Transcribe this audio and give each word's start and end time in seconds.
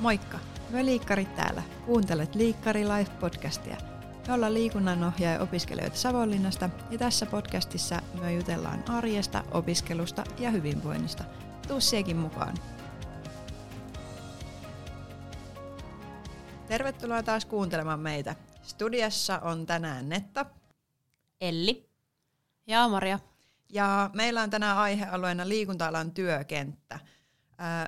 Moikka! 0.00 0.38
Me 0.70 0.84
liikkarit 0.84 1.36
täällä. 1.36 1.62
Kuuntelet 1.86 2.34
Liikkari 2.34 2.84
Life-podcastia. 2.84 3.76
Me 4.26 4.34
ollaan 4.34 4.54
liikunnanohjaaja 4.54 5.40
opiskelijoita 5.40 5.96
Savonlinnasta 5.96 6.70
ja 6.90 6.98
tässä 6.98 7.26
podcastissa 7.26 8.02
me 8.20 8.34
jutellaan 8.34 8.90
arjesta, 8.90 9.44
opiskelusta 9.50 10.24
ja 10.38 10.50
hyvinvoinnista. 10.50 11.24
Tuu 11.68 11.80
siekin 11.80 12.16
mukaan! 12.16 12.54
Tervetuloa 16.68 17.22
taas 17.22 17.44
kuuntelemaan 17.44 18.00
meitä. 18.00 18.36
Studiassa 18.62 19.38
on 19.38 19.66
tänään 19.66 20.08
Netta. 20.08 20.46
Elli. 21.40 21.88
Ja 22.66 22.88
Maria. 22.88 23.18
Ja 23.68 24.10
meillä 24.14 24.42
on 24.42 24.50
tänään 24.50 24.78
aihealueena 24.78 25.48
liikunta-alan 25.48 26.10
työkenttä. 26.10 26.98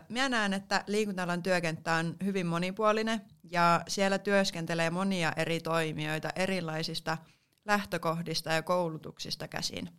Minä 0.08 0.28
näen, 0.28 0.52
että 0.52 0.84
liikunta-alan 0.86 1.42
työkenttä 1.42 1.94
on 1.94 2.16
hyvin 2.24 2.46
monipuolinen 2.46 3.20
ja 3.50 3.82
siellä 3.88 4.18
työskentelee 4.18 4.90
monia 4.90 5.32
eri 5.36 5.60
toimijoita 5.60 6.28
erilaisista 6.36 7.18
lähtökohdista 7.64 8.52
ja 8.52 8.62
koulutuksista 8.62 9.48
käsin. 9.48 9.90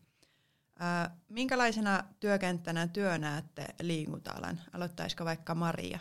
Minkälaisena 1.30 2.04
työkenttänä 2.20 2.88
työ 2.88 3.17
näette 3.17 3.66
liikunta-alan? 3.81 4.62
Aloittaisiko 4.73 5.26
vaikka 5.26 5.55
Maria? 5.55 6.00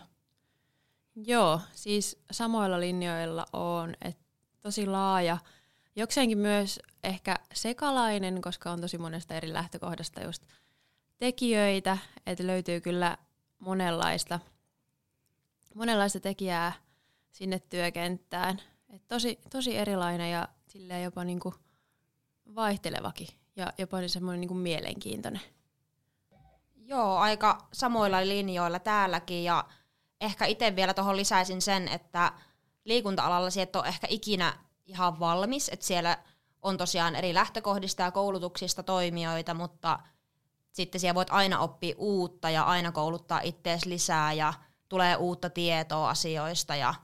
Joo, 1.17 1.61
siis 1.75 2.23
samoilla 2.31 2.81
linjoilla 2.81 3.47
on, 3.53 3.95
että 4.05 4.25
tosi 4.61 4.87
laaja, 4.87 5.39
jokseenkin 5.97 6.39
myös 6.39 6.81
ehkä 7.05 7.37
sekalainen, 7.55 8.43
koska 8.43 8.71
on 8.71 8.81
tosi 8.81 8.99
monesta 8.99 9.35
eri 9.35 9.53
lähtökohdasta 9.53 10.23
just 10.23 10.43
tekijöitä, 11.19 11.99
että 12.27 12.47
löytyy 12.47 12.81
kyllä 12.81 13.19
monenlaista, 13.63 14.41
monenlaista 15.75 16.21
tekijää 16.21 16.73
sinne 17.31 17.59
työkenttään. 17.59 18.61
Et 18.91 19.09
tosi, 19.09 19.39
tosi 19.51 19.77
erilainen 19.77 20.31
ja 20.31 20.49
silleen 20.67 21.05
jopa 21.05 21.25
niinku 21.25 21.55
vaihtelevakin 22.55 23.29
ja 23.57 23.73
jopa 23.79 23.99
niin 23.99 24.11
semmoinen 24.11 24.41
niinku 24.41 24.55
mielenkiintoinen. 24.55 25.41
Joo, 26.77 27.17
aika 27.17 27.69
samoilla 27.73 28.21
linjoilla 28.21 28.79
täälläkin 28.79 29.45
ja 29.45 29.65
ehkä 30.21 30.47
itse 30.47 30.77
vielä 30.77 30.95
tuohon 30.95 31.17
lisäisin 31.17 31.63
sen, 31.63 31.89
että 31.89 32.33
liikunta-alalla 32.85 33.49
et 33.63 33.77
ole 33.77 33.89
ehkä 33.89 34.07
ikinä 34.11 34.59
ihan 34.87 35.21
valmis, 35.21 35.69
että 35.69 35.87
siellä 35.87 36.19
on 36.63 36.77
tosiaan 36.77 37.15
eri 37.15 37.35
lähtökohdista 37.35 38.03
ja 38.03 38.11
koulutuksista 38.11 38.83
toimijoita, 38.83 39.55
mutta 39.55 39.99
sitten 40.73 41.01
siellä 41.01 41.15
voit 41.15 41.31
aina 41.31 41.59
oppia 41.59 41.95
uutta 41.99 42.51
ja 42.51 42.63
aina 42.63 42.93
kouluttaa 42.93 43.41
ittees 43.41 43.87
lisää 43.87 44.33
ja 44.33 44.55
tulee 44.89 45.17
uutta 45.17 45.51
tietoa 45.51 46.11
asioista 46.11 46.77
ja 46.77 46.95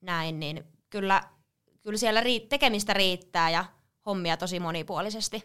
näin, 0.00 0.40
niin 0.40 0.64
kyllä, 0.90 1.22
kyllä 1.82 1.98
siellä 1.98 2.22
tekemistä 2.48 2.92
riittää 2.92 3.50
ja 3.50 3.64
hommia 4.06 4.36
tosi 4.36 4.60
monipuolisesti. 4.60 5.44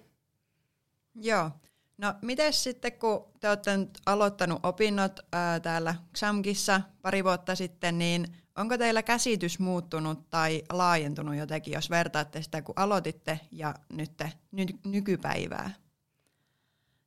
Joo. 1.15 1.51
No 1.97 2.13
miten 2.21 2.53
sitten, 2.53 2.91
kun 2.91 3.25
te 3.39 3.49
olette 3.49 3.77
nyt 3.77 3.99
aloittanut 4.05 4.59
opinnot 4.63 5.19
ää, 5.33 5.59
täällä 5.59 5.95
XAMKissa 6.13 6.81
pari 7.01 7.23
vuotta 7.23 7.55
sitten, 7.55 7.97
niin 7.97 8.35
onko 8.55 8.77
teillä 8.77 9.03
käsitys 9.03 9.59
muuttunut 9.59 10.29
tai 10.29 10.63
laajentunut 10.71 11.35
jotenkin, 11.35 11.73
jos 11.73 11.89
vertaatte 11.89 12.41
sitä, 12.41 12.61
kun 12.61 12.73
aloititte 12.77 13.39
ja 13.51 13.75
nyt 13.89 14.11
ny- 14.51 14.79
nykypäivää? 14.85 15.82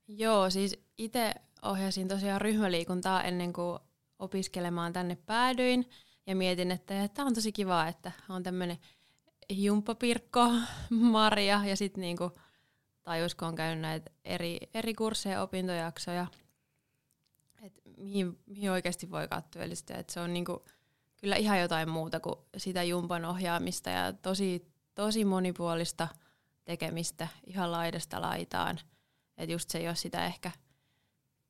Joo, 0.09 0.51
siis 0.51 0.85
itse 0.99 1.35
ohjasin 1.63 2.09
tosiaan 2.09 2.41
ryhmäliikuntaa 2.41 3.23
ennen 3.23 3.53
kuin 3.53 3.79
opiskelemaan 4.19 4.93
tänne 4.93 5.17
päädyin. 5.27 5.91
Ja 6.27 6.37
mietin, 6.37 6.71
että 6.71 7.09
tämä 7.09 7.27
on 7.27 7.35
tosi 7.35 7.53
kiva, 7.53 7.87
että 7.87 8.13
on 8.29 8.43
tämmöinen 8.43 8.79
jumppapirkko, 9.51 10.53
Maria 10.91 11.61
ja 11.65 11.77
sitten 11.77 12.01
niinku 12.01 12.31
tajusko 13.03 13.47
on 13.47 13.55
käynyt 13.55 13.83
näitä 13.83 14.11
eri, 14.25 14.59
eri 14.75 14.95
kursseja, 14.95 15.43
opintojaksoja, 15.43 16.27
että 17.63 17.83
mihin, 17.97 18.39
mihin 18.47 18.71
oikeasti 18.71 19.11
voi 19.11 19.29
työllistyä. 19.51 19.97
että 19.97 20.13
se 20.13 20.21
on 20.21 20.33
niinku, 20.33 20.65
kyllä 21.21 21.37
ihan 21.37 21.61
jotain 21.61 21.89
muuta 21.89 22.21
kuin 22.21 22.35
sitä 22.57 22.83
jumpan 22.83 23.25
ohjaamista 23.25 23.91
ja 23.91 24.13
tosi, 24.13 24.73
tosi 24.95 25.25
monipuolista 25.25 26.09
tekemistä 26.65 27.29
ihan 27.47 27.73
laidasta 27.73 28.21
laitaan– 28.21 28.79
että 29.39 29.53
just 29.53 29.71
se 29.71 29.79
ei 29.79 29.87
ole 29.87 29.97
sitä 29.97 30.27
ehkä 30.27 30.51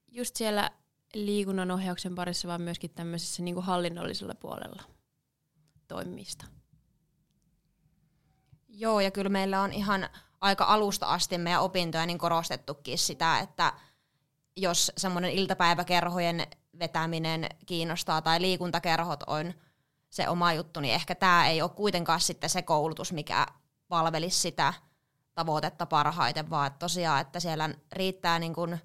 just 0.08 0.36
siellä 0.36 0.70
liikunnan 1.14 1.70
ohjauksen 1.70 2.14
parissa, 2.14 2.48
vaan 2.48 2.62
myöskin 2.62 2.90
tämmöisessä 2.90 3.42
niin 3.42 3.54
kuin 3.54 3.66
hallinnollisella 3.66 4.34
puolella 4.34 4.82
toimimista. 5.88 6.46
Joo, 8.68 9.00
ja 9.00 9.10
kyllä 9.10 9.28
meillä 9.28 9.60
on 9.60 9.72
ihan 9.72 10.08
aika 10.40 10.64
alusta 10.64 11.06
asti 11.06 11.38
meidän 11.38 11.62
opintoja 11.62 12.06
niin 12.06 12.18
korostettukin 12.18 12.98
sitä, 12.98 13.38
että 13.38 13.72
jos 14.56 14.92
semmoinen 14.96 15.30
iltapäiväkerhojen 15.30 16.46
vetäminen 16.78 17.48
kiinnostaa 17.66 18.22
tai 18.22 18.40
liikuntakerhot 18.40 19.22
on 19.26 19.54
se 20.10 20.28
oma 20.28 20.52
juttu, 20.52 20.80
niin 20.80 20.94
ehkä 20.94 21.14
tämä 21.14 21.48
ei 21.48 21.62
ole 21.62 21.70
kuitenkaan 21.70 22.20
sitten 22.20 22.50
se 22.50 22.62
koulutus, 22.62 23.12
mikä 23.12 23.46
palvelisi 23.88 24.40
sitä 24.40 24.74
tavoitetta 25.36 25.86
parhaiten, 25.86 26.50
vaan 26.50 26.66
että 26.66 26.78
tosiaan, 26.78 27.20
että 27.20 27.40
siellä 27.40 27.70
riittää 27.92 28.38
niin 28.38 28.54
kuin 28.54 28.80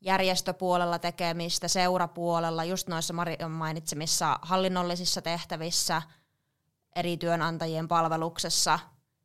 järjestöpuolella 0.00 0.98
tekemistä, 0.98 1.68
seurapuolella, 1.68 2.64
just 2.64 2.88
noissa 2.88 3.14
Marion 3.14 3.50
mainitsemissa 3.50 4.38
hallinnollisissa 4.42 5.22
tehtävissä, 5.22 6.02
eri 6.96 7.16
työnantajien 7.16 7.88
palveluksessa, 7.88 8.78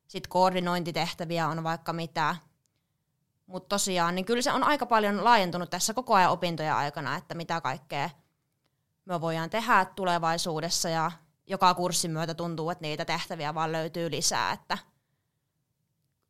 sitten 0.08 0.30
koordinointitehtäviä 0.30 1.48
on 1.48 1.64
vaikka 1.64 1.94
mitä. 1.94 2.36
Mutta 3.46 3.70
tosiaan, 3.70 4.16
niin 4.16 4.26
kyllä 4.26 4.42
se 4.42 4.52
on 4.52 4.64
aika 4.64 4.86
paljon 4.86 5.24
laajentunut 5.24 5.70
tässä 5.70 5.94
koko 5.94 6.14
ajan 6.14 6.32
opintojen 6.32 6.74
aikana, 6.74 7.16
että 7.16 7.36
mitä 7.36 7.62
kaikkea 7.62 8.10
me 9.06 9.22
voidaan 9.22 9.50
tehdä 9.50 9.86
tulevaisuudessa 9.96 10.90
ja 10.90 11.12
joka 11.48 11.74
kurssin 11.74 12.12
myötä 12.12 12.34
tuntuu, 12.34 12.70
että 12.70 12.82
niitä 12.82 13.06
tehtäviä 13.06 13.54
vaan 13.54 13.72
löytyy 13.72 14.12
lisää, 14.12 14.52
että– 14.52 14.78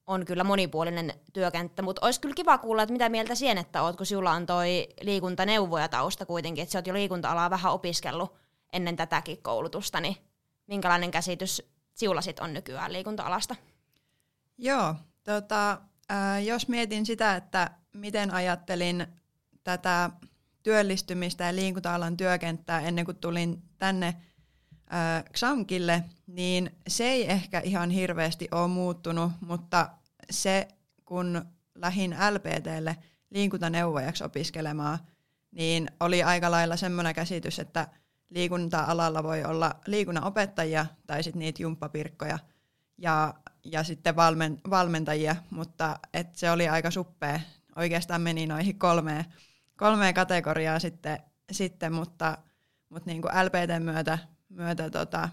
on 0.07 0.25
kyllä 0.25 0.43
monipuolinen 0.43 1.13
työkenttä, 1.33 1.81
mutta 1.81 2.05
olisi 2.05 2.21
kyllä 2.21 2.35
kiva 2.35 2.57
kuulla, 2.57 2.83
että 2.83 2.93
mitä 2.93 3.09
mieltä 3.09 3.35
sienettä 3.35 3.81
oot, 3.81 3.95
kun 3.95 4.05
sinulla 4.05 4.31
on 4.31 4.45
toi 4.45 4.87
liikuntaneuvoja 5.01 5.87
tausta 5.87 6.25
kuitenkin, 6.25 6.61
että 6.61 6.73
sä 6.73 6.79
oot 6.79 6.87
jo 6.87 6.93
liikunta-alaa 6.93 7.49
vähän 7.49 7.73
opiskellut 7.73 8.35
ennen 8.73 8.95
tätäkin 8.95 9.41
koulutusta, 9.41 9.99
niin 9.99 10.17
minkälainen 10.67 11.11
käsitys 11.11 11.61
sinulla 11.93 12.21
sit 12.21 12.39
on 12.39 12.53
nykyään 12.53 12.93
liikunta-alasta? 12.93 13.55
Joo, 14.57 14.95
tota, 15.23 15.71
äh, 16.11 16.43
jos 16.43 16.67
mietin 16.67 17.05
sitä, 17.05 17.35
että 17.35 17.71
miten 17.93 18.33
ajattelin 18.33 19.07
tätä 19.63 20.09
työllistymistä 20.63 21.43
ja 21.43 21.55
liikunta-alan 21.55 22.17
työkenttää 22.17 22.81
ennen 22.81 23.05
kuin 23.05 23.17
tulin 23.17 23.61
tänne 23.77 24.15
äh, 24.93 25.23
XAMKille, 25.33 26.03
niin 26.27 26.71
se 26.87 27.03
ei 27.03 27.31
ehkä 27.31 27.59
ihan 27.59 27.89
hirveästi 27.89 28.47
ole 28.51 28.67
muuttunut, 28.67 29.31
mutta 29.41 29.89
se, 30.31 30.67
kun 31.05 31.45
lähin 31.75 32.15
LPTlle 32.31 32.97
liikuntaneuvojaksi 33.29 34.23
opiskelemaan, 34.23 34.99
niin 35.51 35.91
oli 35.99 36.23
aika 36.23 36.51
lailla 36.51 36.75
semmoinen 36.75 37.15
käsitys, 37.15 37.59
että 37.59 37.87
liikunta-alalla 38.29 39.23
voi 39.23 39.43
olla 39.43 39.75
liikunnan 39.87 40.23
opettajia 40.23 40.85
tai 41.07 41.23
sitten 41.23 41.39
niitä 41.39 41.63
jumppapirkkoja 41.63 42.39
ja, 42.97 43.33
ja 43.63 43.83
sitten 43.83 44.15
valmen, 44.15 44.61
valmentajia, 44.69 45.35
mutta 45.49 45.99
et 46.13 46.35
se 46.35 46.51
oli 46.51 46.69
aika 46.69 46.91
suppea. 46.91 47.39
Oikeastaan 47.75 48.21
meni 48.21 48.47
noihin 48.47 48.79
kolmeen, 48.79 49.25
kolmeen 49.77 50.13
kategoriaa 50.13 50.79
sitten, 50.79 51.19
sitten 51.51 51.93
mutta, 51.93 52.37
mutta 52.89 53.09
niin 53.09 53.21
kuin 53.21 53.31
LPT 53.45 53.83
myötä, 53.83 54.17
myötä 54.55 54.89
tota, 54.89 55.29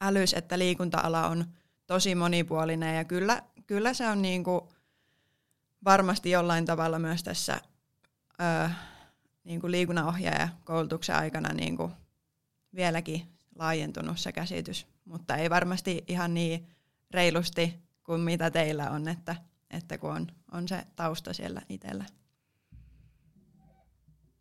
älys, 0.00 0.34
että 0.34 0.58
liikunta-ala 0.58 1.28
on 1.28 1.44
tosi 1.86 2.14
monipuolinen 2.14 2.96
ja 2.96 3.04
kyllä, 3.04 3.42
kyllä 3.66 3.94
se 3.94 4.08
on 4.08 4.22
niin 4.22 4.44
kuin 4.44 4.60
varmasti 5.84 6.30
jollain 6.30 6.64
tavalla 6.64 6.98
myös 6.98 7.22
tässä 7.22 7.60
ö, 8.40 8.70
niin 9.44 9.60
kuin 9.60 9.70
liikunnanohjaaja 9.70 10.48
koulutuksen 10.64 11.16
aikana 11.16 11.52
niin 11.52 11.76
kuin 11.76 11.92
vieläkin 12.74 13.22
laajentunut 13.58 14.18
se 14.18 14.32
käsitys, 14.32 14.86
mutta 15.04 15.36
ei 15.36 15.50
varmasti 15.50 16.04
ihan 16.08 16.34
niin 16.34 16.68
reilusti 17.10 17.80
kuin 18.02 18.20
mitä 18.20 18.50
teillä 18.50 18.90
on, 18.90 19.08
että, 19.08 19.36
että 19.70 19.98
kun 19.98 20.10
on, 20.10 20.26
on 20.52 20.68
se 20.68 20.84
tausta 20.96 21.32
siellä 21.32 21.62
itsellä. 21.68 22.04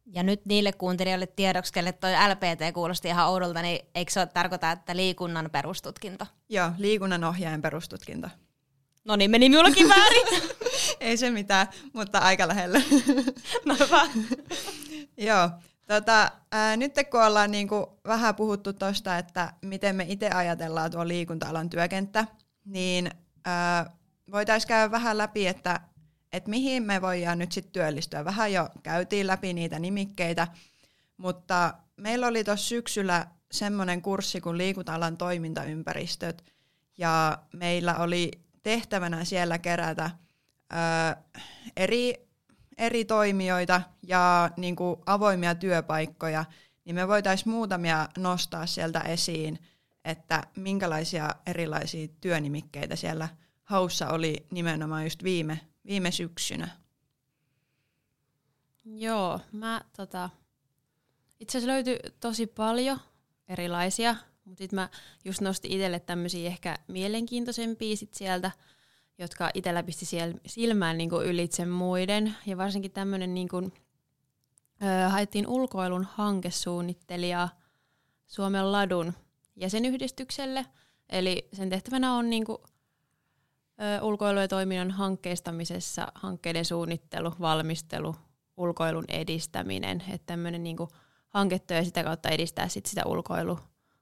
Ja 0.06 0.24
nyt 0.24 0.46
niille 0.46 0.72
kuuntelijoille 0.72 1.28
tiedoksi, 1.28 1.74
kelle 1.74 1.92
toi 1.92 2.12
LPT 2.12 2.74
kuulosti 2.74 3.08
ihan 3.08 3.30
oudolta, 3.30 3.62
niin 3.62 3.80
eikö 3.96 4.12
se 4.12 4.20
ole 4.20 4.28
tarkoita, 4.28 4.72
että 4.72 4.96
liikunnan 4.96 5.50
perustutkinto? 5.52 6.26
Joo, 6.50 6.72
liikunnan 6.78 7.24
ohjaajan 7.24 7.62
perustutkinto. 7.62 8.28
No 9.06 9.16
niin, 9.16 9.32
meni 9.32 9.50
minullakin 9.50 9.90
väärin. 9.90 10.28
Ei 11.00 11.18
se 11.18 11.30
mitään, 11.30 11.68
mutta 11.94 12.20
aika 12.20 12.48
lähellä. 12.48 12.82
no 13.66 13.76
hyvä. 13.80 14.02
Joo, 15.28 15.50
Tota, 15.88 16.32
ää, 16.52 16.78
nyt 16.78 16.94
kun 17.12 17.24
ollaan 17.24 17.52
niinku 17.52 18.00
vähän 18.08 18.36
puhuttu 18.36 18.74
tuosta, 18.74 19.18
että 19.18 19.54
miten 19.62 19.96
me 19.96 20.06
itse 20.10 20.30
ajatellaan 20.30 20.92
tuo 20.92 21.08
liikunta-alan 21.08 21.70
työkenttä, 21.70 22.28
niin 22.66 23.12
voitaisiin 24.32 24.68
käydä 24.68 24.92
vähän 24.92 25.18
läpi, 25.18 25.48
että 25.48 25.80
et 26.34 26.48
mihin 26.48 26.84
me 26.84 27.02
voidaan 27.02 27.40
nyt 27.40 27.52
sitten 27.52 27.74
työllistyä. 27.74 28.26
Vähän 28.26 28.54
jo 28.54 28.70
käytiin 28.84 29.28
läpi 29.28 29.54
niitä 29.54 29.80
nimikkeitä, 29.80 30.48
mutta 31.18 31.74
meillä 31.98 32.28
oli 32.28 32.44
tuossa 32.44 32.68
syksyllä 32.68 33.28
semmoinen 33.52 34.02
kurssi 34.02 34.42
kuin 34.42 34.58
liikunta-alan 34.58 35.18
toimintaympäristöt, 35.18 36.44
ja 36.98 37.38
meillä 37.54 37.96
oli 37.96 38.32
tehtävänä 38.64 39.26
siellä 39.26 39.58
kerätä 39.58 40.12
ö, 40.74 40.76
eri, 41.78 42.14
eri 42.78 43.06
toimijoita 43.06 43.82
ja 44.08 44.52
niin 44.58 44.76
kuin 44.76 44.96
avoimia 45.06 45.56
työpaikkoja, 45.56 46.46
niin 46.86 46.96
me 46.96 47.08
voitaisiin 47.08 47.50
muutamia 47.50 48.10
nostaa 48.18 48.66
sieltä 48.66 49.00
esiin, 49.00 49.60
että 50.06 50.44
minkälaisia 50.56 51.30
erilaisia 51.48 52.08
työnimikkeitä 52.22 52.96
siellä 52.96 53.28
haussa 53.64 54.10
oli 54.10 54.46
nimenomaan 54.52 55.04
just 55.04 55.24
viime, 55.24 55.60
viime 55.86 56.12
syksynä. 56.12 56.70
Joo, 58.86 59.40
mä 59.52 59.82
tota, 59.98 60.30
itse 61.40 61.58
asiassa 61.58 61.74
löytyi 61.74 62.00
tosi 62.20 62.48
paljon 62.48 63.00
erilaisia, 63.48 64.16
mutta 64.46 64.64
sitten 64.64 64.78
mä 64.78 64.90
just 65.26 65.42
nostin 65.42 65.72
itselle 65.72 66.00
tämmöisiä 66.00 66.48
ehkä 66.48 66.78
mielenkiintoisempia 66.88 67.96
sit 67.96 68.14
sieltä, 68.14 68.52
jotka 69.18 69.52
itsellä 69.54 69.84
pisti 69.84 70.06
siellä 70.06 70.36
silmään 70.46 70.98
niinku 70.98 71.22
ylitse 71.22 71.66
muiden. 71.66 72.36
Ja 72.46 72.58
varsinkin 72.58 72.92
tämmöinen 72.92 73.34
niinku, 73.34 73.72
haettiin 75.10 75.48
ulkoilun 75.48 76.08
hankesuunnittelijaa 76.12 77.50
Suomen 78.28 78.72
ladun 78.72 79.14
jäsenyhdistykselle. 79.56 80.66
Eli 81.10 81.50
sen 81.54 81.70
tehtävänä 81.70 82.14
on 82.14 82.30
niinku, 82.30 82.64
ö, 82.64 82.73
ulkoilu- 84.02 84.40
ja 84.40 84.48
toiminnan 84.48 84.92
hankkeistamisessa 84.92 86.08
hankkeiden 86.16 86.66
suunnittelu, 86.66 87.34
valmistelu, 87.40 88.16
ulkoilun 88.58 89.06
edistäminen. 89.08 90.04
Että 90.10 90.26
tämmöinen 90.26 90.64
niinku 90.64 90.88
hanketyö 91.30 91.78
ja 91.78 91.84
sitä 91.84 92.04
kautta 92.04 92.30
edistää 92.30 92.68
sit 92.68 92.86
sitä 92.86 93.02
ulkoilu, 93.06 93.60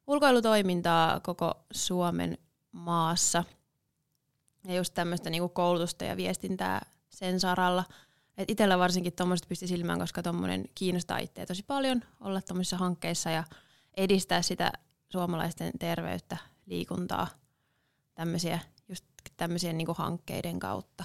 ulkoilutoimintaa 0.07 1.19
koko 1.19 1.65
Suomen 1.71 2.37
maassa. 2.71 3.43
Ja 4.67 4.75
just 4.75 4.93
tämmöistä 4.93 5.29
niinku 5.29 5.49
koulutusta 5.49 6.05
ja 6.05 6.17
viestintää 6.17 6.85
sen 7.09 7.39
saralla. 7.39 7.83
Et 8.37 8.49
itsellä 8.49 8.79
varsinkin 8.79 9.13
tuommoiset 9.13 9.49
pisti 9.49 9.67
silmään, 9.67 9.99
koska 9.99 10.23
tuommoinen 10.23 10.65
kiinnostaa 10.75 11.17
itseä 11.17 11.45
tosi 11.45 11.63
paljon 11.63 12.01
olla 12.19 12.41
tuommoisissa 12.41 12.77
hankkeissa 12.77 13.29
ja 13.29 13.43
edistää 13.97 14.41
sitä 14.41 14.71
suomalaisten 15.09 15.71
terveyttä, 15.79 16.37
liikuntaa, 16.65 17.27
tämmöisiä, 18.13 18.59
just 19.21 19.37
tämmöisiä 19.37 19.73
niinku 19.73 19.93
hankkeiden 19.93 20.59
kautta. 20.59 21.03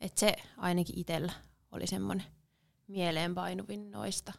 Et 0.00 0.18
se 0.18 0.36
ainakin 0.56 0.98
itsellä 0.98 1.32
oli 1.72 1.86
semmoinen 1.86 2.26
mieleenpainuvin 2.86 3.90
noista. 3.90 4.32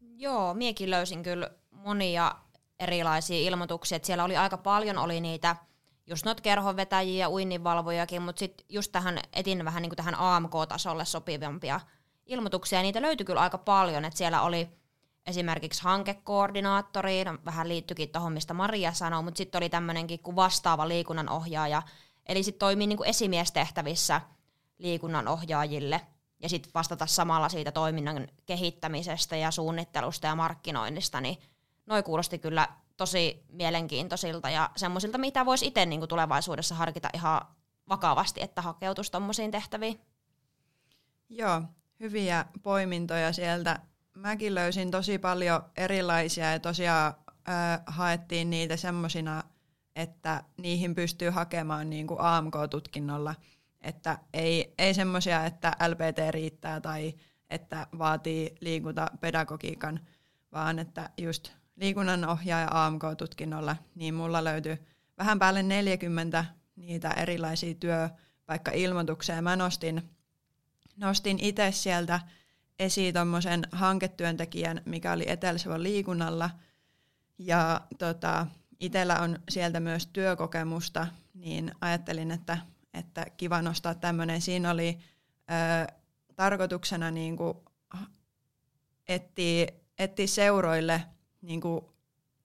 Joo, 0.00 0.54
miekin 0.54 0.90
löysin 0.90 1.22
kyllä 1.22 1.50
monia 1.70 2.34
erilaisia 2.78 3.48
ilmoituksia. 3.48 3.96
Et 3.96 4.04
siellä 4.04 4.24
oli 4.24 4.36
aika 4.36 4.56
paljon 4.56 4.98
oli 4.98 5.20
niitä 5.20 5.56
just 6.06 6.24
noita 6.24 6.42
kerhonvetäjiä 6.42 7.24
ja 7.24 7.30
uinninvalvojakin, 7.30 8.22
mutta 8.22 8.40
sitten 8.40 8.66
just 8.68 8.92
tähän 8.92 9.18
etin 9.32 9.64
vähän 9.64 9.82
niin 9.82 9.90
kuin 9.90 9.96
tähän 9.96 10.14
AMK-tasolle 10.14 11.04
sopivampia 11.04 11.80
ilmoituksia. 12.26 12.82
Niitä 12.82 13.02
löytyi 13.02 13.24
kyllä 13.24 13.40
aika 13.40 13.58
paljon, 13.58 14.04
että 14.04 14.18
siellä 14.18 14.42
oli 14.42 14.68
esimerkiksi 15.26 15.82
hankekoordinaattori, 15.82 17.24
no, 17.24 17.38
vähän 17.44 17.68
liittyikin 17.68 18.08
tuohon, 18.08 18.32
mistä 18.32 18.54
Maria 18.54 18.92
sanoi, 18.92 19.22
mutta 19.22 19.38
sitten 19.38 19.58
oli 19.58 19.68
tämmöinenkin 19.68 20.20
kuin 20.20 20.36
vastaava 20.36 20.88
liikunnanohjaaja, 20.88 21.82
eli 22.30 22.42
sitten 22.42 22.58
toimii 22.58 22.86
niin 22.86 22.96
kuin 22.96 23.08
esimiestehtävissä 23.08 24.20
liikunnanohjaajille 24.78 26.00
ja 26.42 26.48
sitten 26.48 26.70
vastata 26.74 27.06
samalla 27.06 27.48
siitä 27.48 27.72
toiminnan 27.72 28.28
kehittämisestä 28.46 29.36
ja 29.36 29.50
suunnittelusta 29.50 30.26
ja 30.26 30.34
markkinoinnista, 30.34 31.20
niin 31.20 31.38
noi 31.86 32.02
kuulosti 32.02 32.38
kyllä 32.38 32.68
tosi 32.96 33.44
mielenkiintoisilta 33.52 34.50
ja 34.50 34.70
semmoisilta, 34.76 35.18
mitä 35.18 35.46
voisi 35.46 35.66
itse 35.66 35.86
niin 35.86 36.08
tulevaisuudessa 36.08 36.74
harkita 36.74 37.08
ihan 37.14 37.40
vakavasti, 37.88 38.42
että 38.42 38.62
hakeutuisi 38.62 39.12
tuommoisiin 39.12 39.50
tehtäviin. 39.50 40.00
Joo, 41.28 41.62
hyviä 42.00 42.44
poimintoja 42.62 43.32
sieltä. 43.32 43.80
Mäkin 44.16 44.54
löysin 44.54 44.90
tosi 44.90 45.18
paljon 45.18 45.64
erilaisia 45.76 46.52
ja 46.52 46.60
tosiaan 46.60 47.14
äh, 47.48 47.80
haettiin 47.86 48.50
niitä 48.50 48.76
semmoisina, 48.76 49.42
että 49.96 50.44
niihin 50.56 50.94
pystyy 50.94 51.30
hakemaan 51.30 51.90
niin 51.90 52.06
kuin 52.06 52.20
AMK-tutkinnolla. 52.20 53.34
Että 53.80 54.18
ei, 54.34 54.74
ei 54.78 54.94
semmoisia, 54.94 55.46
että 55.46 55.76
LPT 55.88 56.30
riittää 56.30 56.80
tai 56.80 57.14
että 57.50 57.86
vaatii 57.98 58.54
liikuntapedagogiikan, 58.60 60.00
vaan 60.52 60.78
että 60.78 61.10
just 61.18 61.52
liikunnanohjaaja 61.76 62.68
AMK-tutkinnolla, 62.70 63.76
niin 63.94 64.14
mulla 64.14 64.44
löytyy 64.44 64.86
vähän 65.18 65.38
päälle 65.38 65.62
40 65.62 66.44
niitä 66.76 67.10
erilaisia 67.10 67.74
työpaikka-ilmoituksia. 67.74 69.42
Mä 69.42 69.56
nostin, 69.56 70.10
nostin 70.96 71.38
itse 71.40 71.72
sieltä 71.72 72.20
esiin 72.78 73.14
tuommoisen 73.14 73.66
hanketyöntekijän, 73.72 74.80
mikä 74.84 75.12
oli 75.12 75.24
etelä 75.30 75.82
liikunnalla. 75.82 76.50
Ja 77.38 77.80
tota, 77.98 78.46
itsellä 78.80 79.20
on 79.20 79.38
sieltä 79.48 79.80
myös 79.80 80.06
työkokemusta, 80.06 81.06
niin 81.34 81.72
ajattelin, 81.80 82.30
että, 82.30 82.58
että 82.94 83.26
kiva 83.36 83.62
nostaa 83.62 83.94
tämmöinen. 83.94 84.40
Siinä 84.40 84.70
oli 84.70 84.98
ö, 85.50 85.92
tarkoituksena 86.36 87.10
niin 87.10 87.36
etsiä, 89.08 89.66
etsiä 89.98 90.26
seuroille– 90.26 91.02
niin 91.42 91.60
kuin, 91.60 91.84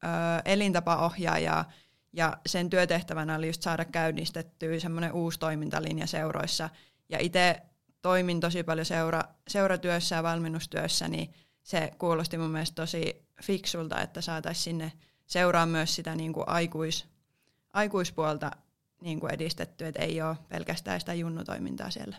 ö, 0.04 0.08
elintapaohjaajaa, 0.46 1.72
ja 2.14 2.38
sen 2.46 2.70
työtehtävänä 2.70 3.36
oli 3.36 3.48
just 3.48 3.62
saada 3.62 3.86
käynnistettyä 3.86 4.80
semmoinen 4.80 5.14
uusi 5.14 5.40
toimintalinja 5.40 6.08
seuroissa. 6.08 6.70
Ja 7.10 7.18
itse 7.22 7.62
toimin 8.02 8.40
tosi 8.40 8.64
paljon 8.64 8.86
seura, 8.86 9.24
seuratyössä 9.48 10.16
ja 10.16 10.24
valmennustyössä, 10.24 11.08
niin 11.08 11.34
se 11.64 11.92
kuulosti 11.98 12.38
mun 12.38 12.50
mielestä 12.50 12.76
tosi 12.76 13.26
fiksulta, 13.44 14.02
että 14.02 14.22
saataisiin 14.22 14.64
sinne 14.64 14.92
seuraa 15.26 15.66
myös 15.66 15.96
sitä 15.96 16.16
niin 16.16 16.34
kuin 16.34 16.50
aikuis, 16.50 17.06
aikuispuolta 17.74 18.52
niin 19.02 19.20
kuin 19.20 19.34
edistetty, 19.34 19.86
että 19.86 20.02
ei 20.02 20.22
ole 20.22 20.38
pelkästään 20.50 21.00
sitä 21.00 21.14
junnutoimintaa 21.14 21.92
siellä. 21.92 22.18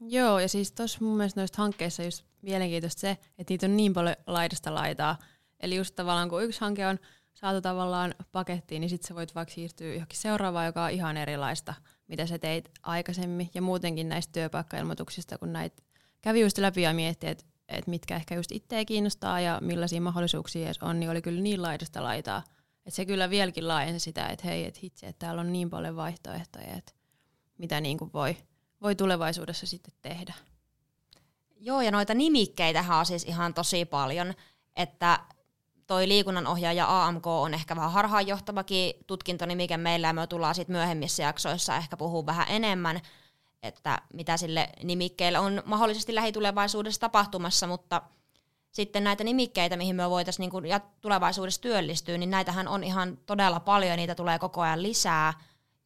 Joo, 0.00 0.38
ja 0.38 0.48
siis 0.48 0.72
tuossa 0.72 0.98
mun 1.00 1.16
mielestä 1.16 1.40
noista 1.40 1.62
hankkeissa 1.62 2.02
just 2.02 2.24
mielenkiintoista 2.42 3.00
se, 3.00 3.10
että 3.10 3.52
niitä 3.52 3.66
on 3.66 3.76
niin 3.76 3.94
paljon 3.94 4.16
laidasta 4.26 4.74
laitaa, 4.74 5.16
Eli 5.60 5.76
just 5.76 5.96
tavallaan 5.96 6.28
kun 6.28 6.44
yksi 6.44 6.60
hanke 6.60 6.86
on 6.86 6.98
saatu 7.34 7.60
tavallaan 7.60 8.14
pakettiin, 8.32 8.80
niin 8.80 8.90
sitten 8.90 9.08
sä 9.08 9.14
voit 9.14 9.34
vaikka 9.34 9.54
siirtyä 9.54 9.92
johonkin 9.92 10.18
seuraavaan, 10.18 10.66
joka 10.66 10.84
on 10.84 10.90
ihan 10.90 11.16
erilaista, 11.16 11.74
mitä 12.08 12.26
sä 12.26 12.38
teit 12.38 12.70
aikaisemmin. 12.82 13.50
Ja 13.54 13.62
muutenkin 13.62 14.08
näistä 14.08 14.32
työpaikkailmoituksista, 14.32 15.38
kun 15.38 15.52
näitä 15.52 15.82
kävi 16.20 16.40
just 16.40 16.58
läpi 16.58 16.82
ja 16.82 16.92
mietti, 16.92 17.26
että 17.26 17.44
et 17.68 17.86
mitkä 17.86 18.16
ehkä 18.16 18.34
just 18.34 18.52
itseä 18.52 18.84
kiinnostaa 18.84 19.40
ja 19.40 19.58
millaisia 19.62 20.00
mahdollisuuksia 20.00 20.64
edes 20.64 20.78
on, 20.82 21.00
niin 21.00 21.10
oli 21.10 21.22
kyllä 21.22 21.40
niin 21.40 21.62
laidasta 21.62 22.02
laitaa. 22.02 22.42
Että 22.78 22.96
se 22.96 23.06
kyllä 23.06 23.30
vieläkin 23.30 23.68
laajensi 23.68 24.04
sitä, 24.04 24.26
että 24.26 24.48
hei, 24.48 24.64
että 24.64 24.80
hitse, 24.82 25.06
että 25.06 25.26
täällä 25.26 25.40
on 25.40 25.52
niin 25.52 25.70
paljon 25.70 25.96
vaihtoehtoja, 25.96 26.76
että 26.76 26.92
mitä 27.58 27.80
niin 27.80 27.98
kuin 27.98 28.12
voi, 28.12 28.36
voi 28.82 28.94
tulevaisuudessa 28.94 29.66
sitten 29.66 29.94
tehdä. 30.02 30.34
Joo, 31.60 31.80
ja 31.80 31.90
noita 31.90 32.14
nimikkeitähän 32.14 32.98
on 32.98 33.06
siis 33.06 33.24
ihan 33.24 33.54
tosi 33.54 33.84
paljon, 33.84 34.34
että 34.76 35.20
toi 35.86 36.08
liikunnanohjaaja 36.08 37.04
AMK 37.04 37.26
on 37.26 37.54
ehkä 37.54 37.76
vähän 37.76 37.92
harhaanjohtavakin 37.92 38.94
tutkintonimike 39.06 39.76
meillä, 39.76 40.06
ja 40.06 40.12
me 40.12 40.26
tullaan 40.26 40.54
sitten 40.54 40.76
myöhemmissä 40.76 41.22
jaksoissa 41.22 41.76
ehkä 41.76 41.96
puhua 41.96 42.26
vähän 42.26 42.46
enemmän, 42.48 43.00
että 43.62 44.02
mitä 44.12 44.36
sille 44.36 44.68
nimikkeelle 44.82 45.38
on 45.38 45.62
mahdollisesti 45.64 46.14
lähitulevaisuudessa 46.14 47.00
tapahtumassa, 47.00 47.66
mutta 47.66 48.02
sitten 48.70 49.04
näitä 49.04 49.24
nimikkeitä, 49.24 49.76
mihin 49.76 49.96
me 49.96 50.10
voitaisiin 50.10 50.50
niin 50.50 50.80
tulevaisuudessa 51.00 51.60
työllistyä, 51.60 52.18
niin 52.18 52.30
näitähän 52.30 52.68
on 52.68 52.84
ihan 52.84 53.18
todella 53.26 53.60
paljon, 53.60 53.90
ja 53.90 53.96
niitä 53.96 54.14
tulee 54.14 54.38
koko 54.38 54.60
ajan 54.60 54.82
lisää. 54.82 55.34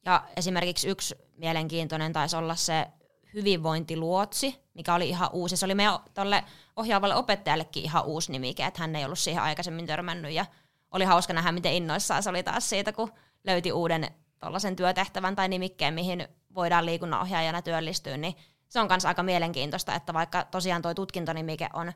Ja 0.05 0.25
esimerkiksi 0.37 0.89
yksi 0.89 1.15
mielenkiintoinen 1.37 2.13
taisi 2.13 2.37
olla 2.37 2.55
se 2.55 2.87
hyvinvointiluotsi, 3.35 4.61
mikä 4.75 4.95
oli 4.95 5.09
ihan 5.09 5.31
uusi. 5.33 5.57
Se 5.57 5.65
oli 5.65 5.75
meidän 5.75 5.99
tolle 6.15 6.45
ohjaavalle 6.77 7.15
opettajallekin 7.15 7.85
ihan 7.85 8.05
uusi 8.05 8.33
nimike, 8.33 8.67
että 8.67 8.81
hän 8.81 8.97
ei 8.97 9.05
ollut 9.05 9.19
siihen 9.19 9.43
aikaisemmin 9.43 9.87
törmännyt. 9.87 10.33
Ja 10.33 10.47
oli 10.91 11.05
hauska 11.05 11.33
nähdä, 11.33 11.53
miten 11.53 11.73
innoissaan 11.73 12.23
se 12.23 12.31
oli 12.31 12.43
taas 12.43 12.69
siitä, 12.69 12.93
kun 12.93 13.13
löyti 13.45 13.73
uuden 13.73 14.11
tuollaisen 14.41 14.77
työtehtävän 14.77 15.37
tai 15.37 15.49
nimikkeen, 15.49 15.95
mihin 15.95 16.29
voidaan 16.55 16.87
liikunnanohjaajana 16.87 17.63
työllistyä, 17.63 18.17
niin 18.17 18.37
se 18.69 18.81
on 18.81 18.89
myös 18.91 19.05
aika 19.05 19.23
mielenkiintoista, 19.23 19.95
että 19.95 20.15
vaikka 20.15 20.45
tosiaan 20.45 20.83
tuo 20.83 20.95
tutkintonimike 20.95 21.69
on 21.73 21.93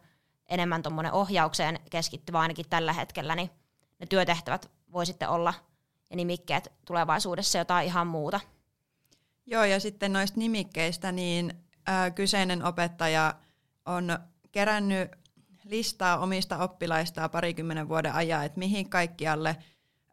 enemmän 0.48 0.82
tuommoinen 0.82 1.12
ohjaukseen 1.12 1.80
keskittyvä 1.90 2.40
ainakin 2.40 2.66
tällä 2.70 2.92
hetkellä, 2.92 3.34
niin 3.36 3.50
ne 3.98 4.06
työtehtävät 4.06 4.70
voi 4.92 5.06
sitten 5.06 5.28
olla 5.28 5.54
ja 6.10 6.16
nimikkeet 6.16 6.72
tulevaisuudessa 6.84 7.58
jotain 7.58 7.86
ihan 7.86 8.06
muuta. 8.06 8.40
Joo, 9.46 9.64
ja 9.64 9.80
sitten 9.80 10.12
noista 10.12 10.38
nimikkeistä, 10.38 11.12
niin 11.12 11.54
ää, 11.86 12.10
kyseinen 12.10 12.64
opettaja 12.64 13.34
on 13.86 14.18
kerännyt 14.52 15.10
listaa 15.64 16.18
omista 16.18 16.58
oppilaistaan 16.58 17.30
parikymmenen 17.30 17.88
vuoden 17.88 18.12
ajan, 18.12 18.44
että 18.44 18.58
mihin 18.58 18.90
kaikkialle 18.90 19.56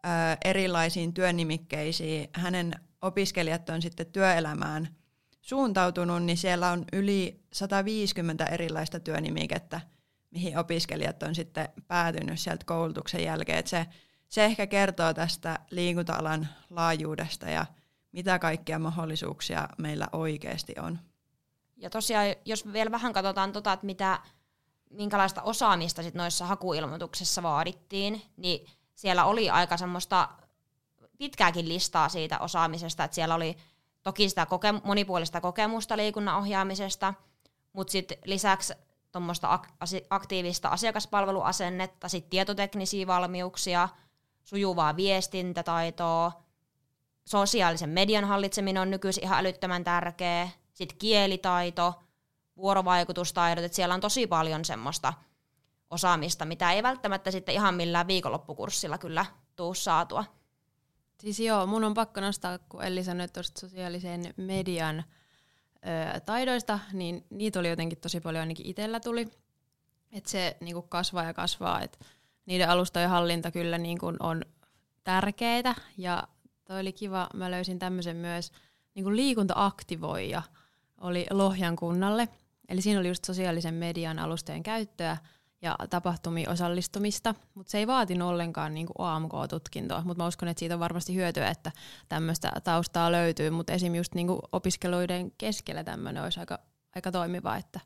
ää, 0.03 0.37
erilaisiin 0.45 1.13
työnimikkeisiin 1.13 2.29
hänen 2.33 2.73
opiskelijat 3.03 3.69
on 3.69 3.81
sitten 3.81 4.05
työelämään 4.05 4.95
suuntautunut, 5.41 6.23
niin 6.23 6.37
siellä 6.37 6.71
on 6.71 6.85
yli 6.93 7.43
150 7.53 8.45
erilaista 8.45 8.99
työnimikettä, 8.99 9.81
mihin 10.31 10.57
opiskelijat 10.57 11.23
on 11.23 11.35
sitten 11.35 11.69
päätynyt 11.87 12.39
sieltä 12.39 12.65
koulutuksen 12.65 13.23
jälkeen. 13.23 13.67
Se, 13.67 13.85
se 14.29 14.45
ehkä 14.45 14.67
kertoo 14.67 15.13
tästä 15.13 15.59
liikunta-alan 15.71 16.47
laajuudesta 16.69 17.49
ja 17.49 17.65
mitä 18.11 18.39
kaikkia 18.39 18.79
mahdollisuuksia 18.79 19.67
meillä 19.77 20.07
oikeasti 20.11 20.73
on. 20.79 20.99
Ja 21.77 21.89
tosiaan, 21.89 22.27
jos 22.45 22.73
vielä 22.73 22.91
vähän 22.91 23.13
katsotaan 23.13 23.51
tota, 23.51 23.73
että 23.73 23.85
mitä, 23.85 24.19
minkälaista 24.89 25.41
osaamista 25.41 26.03
sit 26.03 26.13
noissa 26.13 26.45
hakuilmoituksissa 26.45 27.43
vaadittiin, 27.43 28.21
niin 28.37 28.67
siellä 28.95 29.25
oli 29.25 29.49
aika 29.49 29.77
semmoista 29.77 30.29
pitkääkin 31.23 31.69
listaa 31.69 32.09
siitä 32.09 32.39
osaamisesta, 32.39 33.03
että 33.03 33.15
siellä 33.15 33.35
oli 33.35 33.57
toki 34.03 34.29
sitä 34.29 34.45
koke- 34.45 34.81
monipuolista 34.83 35.41
kokemusta 35.41 35.97
liikunnan 35.97 36.37
ohjaamisesta, 36.37 37.13
mutta 37.73 37.91
sitten 37.91 38.17
lisäksi 38.25 38.73
tuommoista 39.11 39.57
ak- 39.57 40.05
aktiivista 40.09 40.69
asiakaspalveluasennetta, 40.69 42.09
sitten 42.09 42.29
tietoteknisiä 42.29 43.07
valmiuksia, 43.07 43.89
sujuvaa 44.43 44.95
viestintätaitoa, 44.95 46.31
sosiaalisen 47.25 47.89
median 47.89 48.25
hallitseminen 48.25 48.81
on 48.81 48.89
nykyisin 48.89 49.23
ihan 49.23 49.39
älyttömän 49.39 49.83
tärkeä, 49.83 50.49
sitten 50.73 50.97
kielitaito, 50.97 51.93
vuorovaikutustaidot, 52.57 53.63
että 53.63 53.75
siellä 53.75 53.95
on 53.95 54.01
tosi 54.01 54.27
paljon 54.27 54.65
semmoista 54.65 55.13
osaamista, 55.89 56.45
mitä 56.45 56.71
ei 56.71 56.83
välttämättä 56.83 57.31
sitten 57.31 57.55
ihan 57.55 57.75
millään 57.75 58.07
viikonloppukurssilla 58.07 58.97
kyllä 58.97 59.25
tuu 59.55 59.73
saatua. 59.73 60.42
Siis 61.23 61.39
joo, 61.39 61.67
mun 61.67 61.83
on 61.83 61.93
pakko 61.93 62.21
nostaa, 62.21 62.59
kun 62.59 62.83
Elli 62.83 63.03
sanoi 63.03 63.27
tuosta 63.27 63.59
sosiaalisen 63.59 64.33
median 64.37 65.03
ö, 65.75 66.19
taidoista, 66.19 66.79
niin 66.93 67.25
niitä 67.29 67.59
oli 67.59 67.69
jotenkin 67.69 67.97
tosi 67.97 68.19
paljon 68.19 68.39
ainakin 68.39 68.65
itsellä 68.65 68.99
tuli. 68.99 69.27
Että 70.11 70.29
se 70.29 70.57
niinku 70.59 70.81
kasvaa 70.81 71.23
ja 71.23 71.33
kasvaa, 71.33 71.81
että 71.81 71.97
niiden 72.45 72.69
alustojen 72.69 73.09
hallinta 73.09 73.51
kyllä 73.51 73.77
niinku 73.77 74.11
on 74.19 74.45
tärkeää. 75.03 75.75
Ja 75.97 76.27
toi 76.65 76.79
oli 76.79 76.93
kiva, 76.93 77.29
mä 77.33 77.51
löysin 77.51 77.79
tämmöisen 77.79 78.15
myös 78.17 78.51
niinku 78.95 79.15
liikuntaaktivoija 79.15 80.41
oli 81.01 81.25
Lohjan 81.31 81.75
kunnalle. 81.75 82.29
Eli 82.69 82.81
siinä 82.81 82.99
oli 82.99 83.07
just 83.07 83.25
sosiaalisen 83.25 83.73
median 83.73 84.19
alustojen 84.19 84.63
käyttöä– 84.63 85.17
ja 85.63 85.75
tapahtumiin 85.89 86.49
osallistumista, 86.49 87.35
mutta 87.53 87.71
se 87.71 87.77
ei 87.77 87.87
vaatinut 87.87 88.29
ollenkaan 88.29 88.73
niin 88.73 88.87
kuin 88.87 89.07
AMK-tutkintoa, 89.07 90.01
mutta 90.05 90.23
mä 90.23 90.27
uskon, 90.27 90.49
että 90.49 90.59
siitä 90.59 90.75
on 90.75 90.79
varmasti 90.79 91.15
hyötyä, 91.15 91.47
että 91.47 91.71
tämmöistä 92.09 92.51
taustaa 92.63 93.11
löytyy, 93.11 93.49
mutta 93.49 93.73
esim. 93.73 93.95
just 93.95 94.15
niin 94.15 94.27
kuin 94.27 94.39
opiskeluiden 94.51 95.31
keskellä 95.37 95.83
tämmöinen 95.83 96.23
olisi 96.23 96.39
aika, 96.39 96.59
aika 96.95 97.11
toimiva, 97.11 97.57
että 97.57 97.79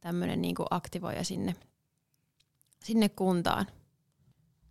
tämmöinen 0.00 0.42
niin 0.42 0.54
kuin 0.54 0.66
aktivoija 0.70 1.24
sinne, 1.24 1.54
sinne 2.84 3.08
kuntaan. 3.08 3.66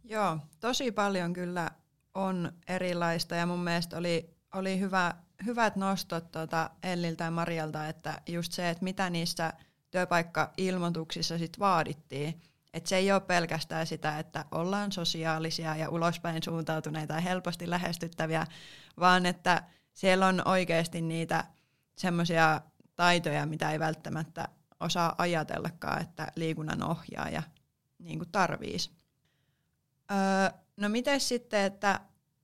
Joo, 0.03 0.39
tosi 0.59 0.91
paljon 0.91 1.33
kyllä 1.33 1.71
on 2.13 2.51
erilaista 2.67 3.35
ja 3.35 3.45
mun 3.45 3.63
mielestä 3.63 3.97
oli, 3.97 4.35
oli 4.53 4.79
hyvä, 4.79 5.13
hyvät 5.45 5.75
nostot 5.75 6.31
tuota 6.31 6.69
Elliltä 6.83 7.23
ja 7.23 7.31
Marialta, 7.31 7.87
että 7.87 8.21
just 8.27 8.51
se, 8.51 8.69
että 8.69 8.83
mitä 8.83 9.09
niissä– 9.09 9.53
työpaikka-ilmoituksissa 9.95 11.37
sit 11.37 11.59
vaadittiin. 11.59 12.41
Että 12.73 12.89
se 12.89 12.95
ei 12.95 13.11
ole 13.11 13.19
pelkästään 13.19 13.87
sitä, 13.87 14.19
että 14.19 14.45
ollaan 14.51 14.91
sosiaalisia 14.91 15.75
ja 15.75 15.89
ulospäin 15.89 16.43
suuntautuneita 16.43 17.13
ja 17.13 17.19
helposti 17.19 17.69
lähestyttäviä, 17.69 18.47
vaan 18.99 19.25
että 19.25 19.63
siellä 19.93 20.27
on 20.27 20.47
oikeasti 20.47 21.01
niitä 21.01 21.45
semmoisia 21.97 22.61
taitoja, 22.95 23.45
mitä 23.45 23.71
ei 23.71 23.79
välttämättä 23.79 24.47
osaa 24.79 25.15
ajatellakaan, 25.17 26.01
että 26.01 26.31
liikunnan 26.35 26.83
ohjaaja 26.83 27.43
niin 27.99 28.19
kuin 28.19 28.31
tarvisi. 28.31 28.91
Öö, 30.11 30.59
no 30.77 30.89
miten 30.89 31.21
sitten, 31.21 31.61
että 31.61 31.99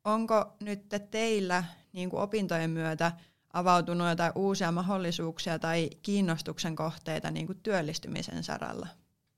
onko 0.05 0.55
nyt 0.59 0.85
teillä 1.11 1.63
niin 1.93 2.09
opintojen 2.11 2.69
myötä 2.69 3.11
avautunut 3.53 4.09
jotain 4.09 4.31
uusia 4.35 4.71
mahdollisuuksia 4.71 5.59
tai 5.59 5.89
kiinnostuksen 6.01 6.75
kohteita 6.75 7.31
niin 7.31 7.45
kuin 7.45 7.59
työllistymisen 7.63 8.43
saralla? 8.43 8.87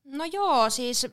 No 0.03 0.25
joo, 0.25 0.69
siis 0.69 1.07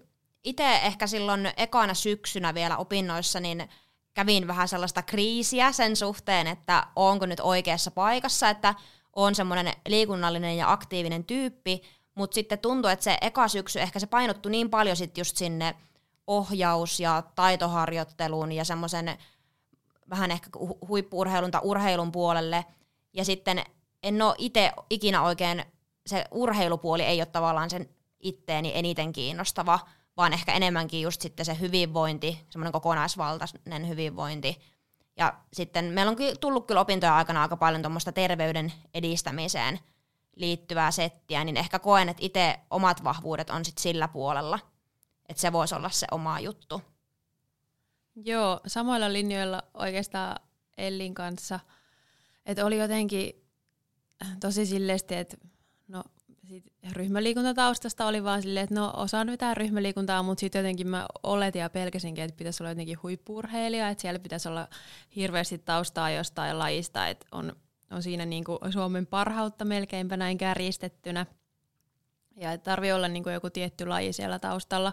itse 0.45 0.77
ehkä 0.77 1.07
silloin 1.07 1.53
ekana 1.57 1.95
syksynä 1.95 2.55
vielä 2.55 2.77
opinnoissa, 2.77 3.41
niin 3.41 3.69
kävin 4.15 4.47
vähän 4.47 4.69
sellaista 4.69 5.03
kriisiä 5.03 5.73
sen 5.73 5.97
suhteen, 5.97 6.47
että 6.47 6.87
onko 6.97 7.27
nyt 7.27 7.41
oikeassa 7.41 7.91
paikassa, 7.91 8.51
että 8.51 8.75
on 9.17 9.35
semmoinen 9.35 9.75
liikunnallinen 9.89 10.57
ja 10.57 10.73
aktiivinen 10.73 11.25
tyyppi, 11.25 11.83
mutta 12.15 12.35
sitten 12.35 12.59
tuntuu, 12.59 12.91
että 12.91 13.05
se 13.05 13.19
eka 13.21 13.49
syksy 13.49 13.81
ehkä 13.81 13.99
se 13.99 14.07
painottui 14.07 14.53
niin 14.53 14.71
paljon 14.71 14.97
sitten 14.97 15.21
just 15.21 15.37
sinne 15.37 15.75
ohjaus- 16.27 17.01
ja 17.01 17.23
taitoharjoitteluun 17.35 18.53
ja 18.53 18.65
semmoisen 18.65 19.19
vähän 20.11 20.31
ehkä 20.31 20.51
huippuurheilun 20.89 21.51
tai 21.51 21.61
urheilun 21.65 22.13
puolelle, 22.13 22.65
ja 23.13 23.25
sitten 23.25 23.63
en 24.03 24.23
ole 24.23 24.35
itse 24.39 24.73
ikinä 24.91 25.23
oikein, 25.23 25.65
se 26.07 26.25
urheilupuoli 26.31 27.03
ei 27.03 27.21
ole 27.21 27.27
tavallaan 27.27 27.71
sen 27.71 27.89
itteeni 28.21 28.73
eniten 28.75 29.13
kiinnostava, 29.13 29.79
vaan 30.17 30.33
ehkä 30.33 30.53
enemmänkin 30.53 31.03
just 31.03 31.21
sitten 31.21 31.47
se 31.47 31.61
hyvinvointi, 31.61 32.47
semmoinen 32.51 32.73
kokonaisvaltainen 32.73 33.89
hyvinvointi. 33.89 34.61
Ja 35.17 35.35
sitten 35.53 35.85
meillä 35.85 36.11
on 36.11 36.17
tullut 36.41 36.67
kyllä 36.67 36.81
opintoja 36.81 37.17
aikana 37.17 37.43
aika 37.43 37.57
paljon 37.57 37.83
tuommoista 37.83 38.13
terveyden 38.13 38.73
edistämiseen 38.95 39.81
liittyvää 40.37 40.91
settiä, 40.91 41.45
niin 41.45 41.57
ehkä 41.57 41.79
koen, 41.79 42.09
että 42.09 42.27
itse 42.27 42.61
omat 42.71 43.05
vahvuudet 43.05 43.51
on 43.51 43.65
sitten 43.65 43.83
sillä 43.83 44.09
puolella, 44.09 44.59
että 45.29 45.41
se 45.41 45.53
voisi 45.53 45.75
olla 45.75 45.91
se 45.91 46.07
oma 46.11 46.41
juttu. 46.41 46.83
Joo, 48.25 48.61
samoilla 48.67 49.13
linjoilla 49.13 49.63
oikeastaan 49.75 50.37
Ellin 50.79 51.15
kanssa– 51.15 51.61
että 52.47 52.67
oli 52.67 52.79
jotenkin 52.79 53.45
tosi 54.41 54.67
silleesti, 54.67 55.15
että 55.15 55.37
no 55.89 56.03
sit 56.49 56.65
ryhmäliikuntataustasta 56.93 58.07
oli 58.07 58.25
vaan 58.25 58.43
silleen, 58.43 58.65
että 58.65 58.75
no 58.75 58.93
osaan 58.97 59.27
vetää 59.27 59.55
ryhmäliikuntaa, 59.55 60.23
mutta 60.23 60.41
sitten 60.41 60.59
jotenkin 60.59 60.89
mä 60.89 61.07
oletin 61.23 61.61
ja 61.61 61.71
pelkäsinkin, 61.71 62.25
että 62.25 62.37
pitäisi 62.37 62.63
olla 62.63 62.71
jotenkin 62.71 63.03
huippurheilija, 63.03 63.89
että 63.89 64.03
siellä 64.03 64.19
pitäisi 64.19 64.49
olla 64.49 64.69
hirveästi 65.17 65.59
taustaa 65.59 66.11
jostain 66.11 66.59
lajista, 66.59 67.09
että 67.09 67.27
on, 67.33 67.57
on 67.91 68.03
siinä 68.03 68.27
niinku 68.27 68.59
Suomen 68.71 69.07
parhautta 69.07 69.65
melkeinpä 69.65 70.17
näin 70.17 70.39
kärjistettynä. 70.39 71.27
Ja 72.37 72.53
että 72.53 72.65
tarvii 72.65 72.93
olla 72.93 73.09
niinku 73.09 73.29
joku 73.29 73.51
tietty 73.51 73.87
laji 73.87 74.13
siellä 74.13 74.39
taustalla. 74.39 74.93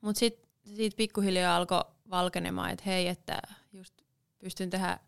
Mutta 0.00 0.18
sitten 0.18 0.50
siitä 0.64 0.96
pikkuhiljaa 0.96 1.56
alkoi 1.56 1.84
valkenemaan, 2.10 2.70
että 2.70 2.84
hei, 2.86 3.08
että 3.08 3.42
just 3.72 3.94
pystyn 4.38 4.70
tehdä 4.70 4.98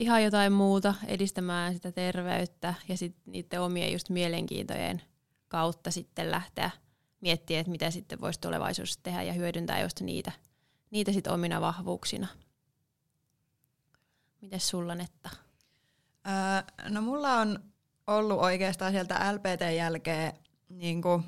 ihan 0.00 0.24
jotain 0.24 0.52
muuta, 0.52 0.94
edistämään 1.06 1.74
sitä 1.74 1.92
terveyttä 1.92 2.74
ja 2.88 2.96
sitten 2.96 3.32
niiden 3.32 3.60
omien 3.60 3.92
just 3.92 4.08
mielenkiintojen 4.08 5.02
kautta 5.48 5.90
sitten 5.90 6.30
lähteä 6.30 6.70
miettimään, 7.20 7.60
että 7.60 7.70
mitä 7.70 7.90
sitten 7.90 8.20
voisi 8.20 8.40
tulevaisuudessa 8.40 9.00
tehdä 9.02 9.22
ja 9.22 9.32
hyödyntää 9.32 9.80
just 9.80 10.00
niitä, 10.00 10.32
niitä 10.90 11.12
sitten 11.12 11.32
omina 11.32 11.60
vahvuuksina. 11.60 12.26
Mites 14.40 14.68
sulla 14.68 14.94
Netta? 14.94 15.30
Öö, 16.26 16.88
no 16.88 17.02
mulla 17.02 17.36
on 17.36 17.58
ollut 18.06 18.38
oikeastaan 18.38 18.92
sieltä 18.92 19.34
LPT 19.34 19.76
jälkeen 19.76 20.32
niin 20.68 21.02
kuin 21.02 21.24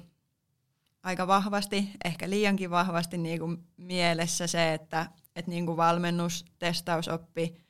aika 1.03 1.27
vahvasti, 1.27 1.91
ehkä 2.05 2.31
liiankin 2.31 2.71
vahvasti 2.71 3.19
niin 3.19 3.39
kuin 3.39 3.67
mielessä 3.77 4.47
se, 4.47 4.75
että, 4.75 5.07
että 5.37 5.51
niin 5.51 5.67
kuin 5.67 5.77
valmennus, 5.77 6.45
testausoppi 6.59 7.62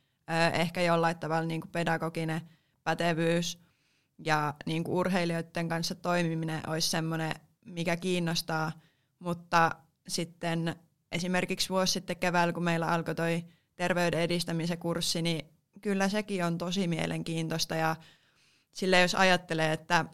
ehkä 0.52 0.82
jollain 0.82 1.18
tavalla 1.18 1.46
niin 1.46 1.60
kuin 1.60 1.70
pedagoginen 1.70 2.40
pätevyys 2.84 3.58
ja 4.18 4.54
niin 4.66 4.84
kuin 4.84 4.94
urheilijoiden 4.94 5.68
kanssa 5.68 5.94
toimiminen 5.94 6.68
olisi 6.68 6.90
semmoinen, 6.90 7.34
mikä 7.64 7.96
kiinnostaa, 7.96 8.72
mutta 9.18 9.70
sitten 10.08 10.76
esimerkiksi 11.12 11.68
vuosi 11.68 11.92
sitten 11.92 12.16
keväällä, 12.16 12.52
kun 12.52 12.64
meillä 12.64 12.86
alkoi 12.86 13.14
toi 13.14 13.44
terveyden 13.76 14.20
edistämisen 14.20 14.78
kurssi, 14.78 15.22
niin 15.22 15.44
kyllä 15.80 16.08
sekin 16.08 16.44
on 16.44 16.58
tosi 16.58 16.88
mielenkiintoista 16.88 17.74
ja 17.74 17.96
sille 18.72 19.00
jos 19.00 19.14
ajattelee, 19.14 19.72
että 19.72 20.04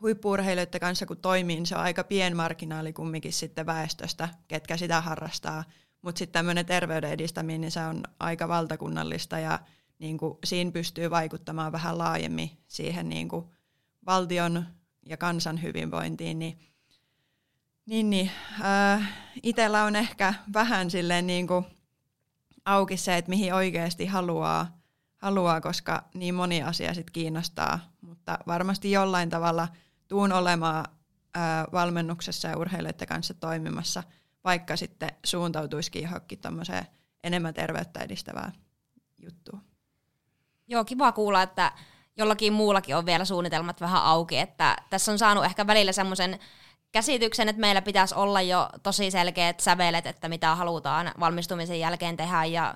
huippuurheilijoiden 0.00 0.80
kanssa 0.80 1.06
kun 1.06 1.16
toimii, 1.16 1.56
niin 1.56 1.66
se 1.66 1.76
on 1.76 1.82
aika 1.82 2.04
pienmarginaali 2.04 2.92
kumminkin 2.92 3.32
sitten 3.32 3.66
väestöstä, 3.66 4.28
ketkä 4.48 4.76
sitä 4.76 5.00
harrastaa. 5.00 5.64
Mutta 6.02 6.18
sitten 6.18 6.32
tämmöinen 6.32 6.66
terveyden 6.66 7.10
edistäminen, 7.10 7.60
niin 7.60 7.70
se 7.70 7.80
on 7.80 8.02
aika 8.18 8.48
valtakunnallista 8.48 9.38
ja 9.38 9.58
niin 9.98 10.18
kuin, 10.18 10.38
siinä 10.44 10.70
pystyy 10.70 11.10
vaikuttamaan 11.10 11.72
vähän 11.72 11.98
laajemmin 11.98 12.50
siihen 12.66 13.08
niin 13.08 13.28
kuin, 13.28 13.46
valtion 14.06 14.66
ja 15.06 15.16
kansan 15.16 15.62
hyvinvointiin, 15.62 16.38
niin, 16.38 16.58
niin, 17.86 18.10
niin 18.10 18.30
äh, 18.64 19.12
itsellä 19.42 19.84
on 19.84 19.96
ehkä 19.96 20.34
vähän 20.52 20.90
silleen 20.90 21.26
niin 21.26 21.46
kuin, 21.46 21.64
auki 22.64 22.96
se, 22.96 23.16
että 23.16 23.28
mihin 23.28 23.54
oikeasti 23.54 24.06
haluaa, 24.06 24.78
haluaa, 25.16 25.60
koska 25.60 26.08
niin 26.14 26.34
moni 26.34 26.62
asia 26.62 26.94
sit 26.94 27.10
kiinnostaa, 27.10 27.78
mutta 28.00 28.38
varmasti 28.46 28.90
jollain 28.90 29.30
tavalla 29.30 29.68
tuun 30.08 30.32
olemaan 30.32 30.84
ää, 31.34 31.66
valmennuksessa 31.72 32.48
ja 32.48 32.56
urheilijoiden 32.56 33.08
kanssa 33.08 33.34
toimimassa, 33.34 34.02
vaikka 34.44 34.76
sitten 34.76 35.10
suuntautuisikin 35.24 36.02
johonkin 36.02 36.40
enemmän 37.24 37.54
terveyttä 37.54 38.00
edistävää 38.00 38.52
juttua. 39.18 39.60
Joo, 40.68 40.84
kiva 40.84 41.12
kuulla, 41.12 41.42
että 41.42 41.72
jollakin 42.16 42.52
muullakin 42.52 42.96
on 42.96 43.06
vielä 43.06 43.24
suunnitelmat 43.24 43.80
vähän 43.80 44.02
auki, 44.02 44.38
että 44.38 44.76
tässä 44.90 45.12
on 45.12 45.18
saanut 45.18 45.44
ehkä 45.44 45.66
välillä 45.66 45.92
semmoisen 45.92 46.38
käsityksen, 46.92 47.48
että 47.48 47.60
meillä 47.60 47.82
pitäisi 47.82 48.14
olla 48.14 48.40
jo 48.40 48.68
tosi 48.82 49.10
selkeät 49.10 49.60
sävelet, 49.60 50.06
että 50.06 50.28
mitä 50.28 50.54
halutaan 50.54 51.12
valmistumisen 51.20 51.80
jälkeen 51.80 52.16
tehdä 52.16 52.44
ja 52.44 52.74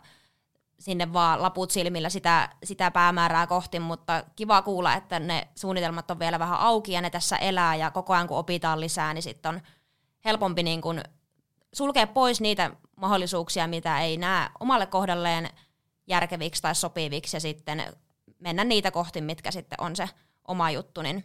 sinne 0.79 1.13
vaan 1.13 1.43
laput 1.43 1.71
silmillä 1.71 2.11
sitä, 2.11 2.49
sitä 2.65 2.91
päämäärää 2.91 3.47
kohti, 3.47 3.81
mutta 3.81 4.25
kiva 4.37 4.63
kuulla, 4.63 4.95
että 4.95 5.19
ne 5.19 5.49
suunnitelmat 5.55 6.11
on 6.11 6.19
vielä 6.19 6.39
vähän 6.39 6.59
auki 6.59 6.93
ja 6.93 7.01
ne 7.01 7.11
tässä 7.11 7.37
elää 7.37 7.77
ja 7.77 7.91
koko 7.91 8.15
ajan 8.15 8.29
kun 8.29 8.39
opitaan 8.39 8.81
lisää, 8.81 9.15
niin 9.15 9.23
sitten 9.23 9.49
on 9.49 9.61
helpompi 10.25 10.63
niin 10.63 10.81
kun 10.81 11.01
sulkea 11.75 12.07
pois 12.07 12.41
niitä 12.41 12.71
mahdollisuuksia, 12.97 13.67
mitä 13.67 14.01
ei 14.01 14.17
näe 14.17 14.49
omalle 14.61 14.87
kohdalleen 14.87 15.49
järkeviksi 16.07 16.63
tai 16.63 16.75
sopiviksi 16.75 17.37
ja 17.37 17.41
sitten 17.41 17.83
mennä 18.41 18.65
niitä 18.65 18.91
kohti, 18.91 19.21
mitkä 19.21 19.51
sitten 19.51 19.81
on 19.81 19.97
se 19.97 20.09
oma 20.49 20.71
juttu, 20.71 21.03
niin 21.03 21.25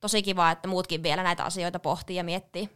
tosi 0.00 0.22
kiva, 0.22 0.50
että 0.50 0.68
muutkin 0.68 1.02
vielä 1.02 1.22
näitä 1.22 1.44
asioita 1.44 1.78
pohtii 1.78 2.16
ja 2.16 2.24
miettii. 2.24 2.68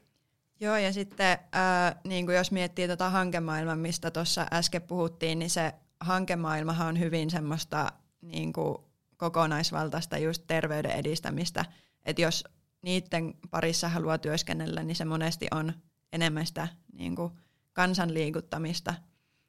Joo, 0.60 0.76
ja 0.76 0.92
sitten 0.92 1.32
äh, 1.32 1.94
niin 2.04 2.26
kuin 2.26 2.36
jos 2.36 2.50
miettii 2.50 2.86
tuota 2.86 3.10
hankemaailmaa, 3.10 3.76
mistä 3.76 4.10
tuossa 4.10 4.46
äsken 4.52 4.82
puhuttiin, 4.82 5.38
niin 5.38 5.50
se 5.50 5.74
hankemaailmahan 6.00 6.88
on 6.88 6.98
hyvin 6.98 7.30
semmoista 7.30 7.92
niin 8.20 8.52
kuin 8.52 8.78
kokonaisvaltaista 9.16 10.18
just 10.18 10.42
terveyden 10.46 10.90
edistämistä. 10.90 11.64
Että 12.04 12.22
jos 12.22 12.44
niiden 12.82 13.34
parissa 13.50 13.88
haluaa 13.88 14.18
työskennellä, 14.18 14.82
niin 14.82 14.96
se 14.96 15.04
monesti 15.04 15.46
on 15.50 15.72
enemmän 16.12 16.46
sitä 16.46 16.68
niin 16.92 17.16
kuin 17.16 17.32
kansanliikuttamista 17.72 18.94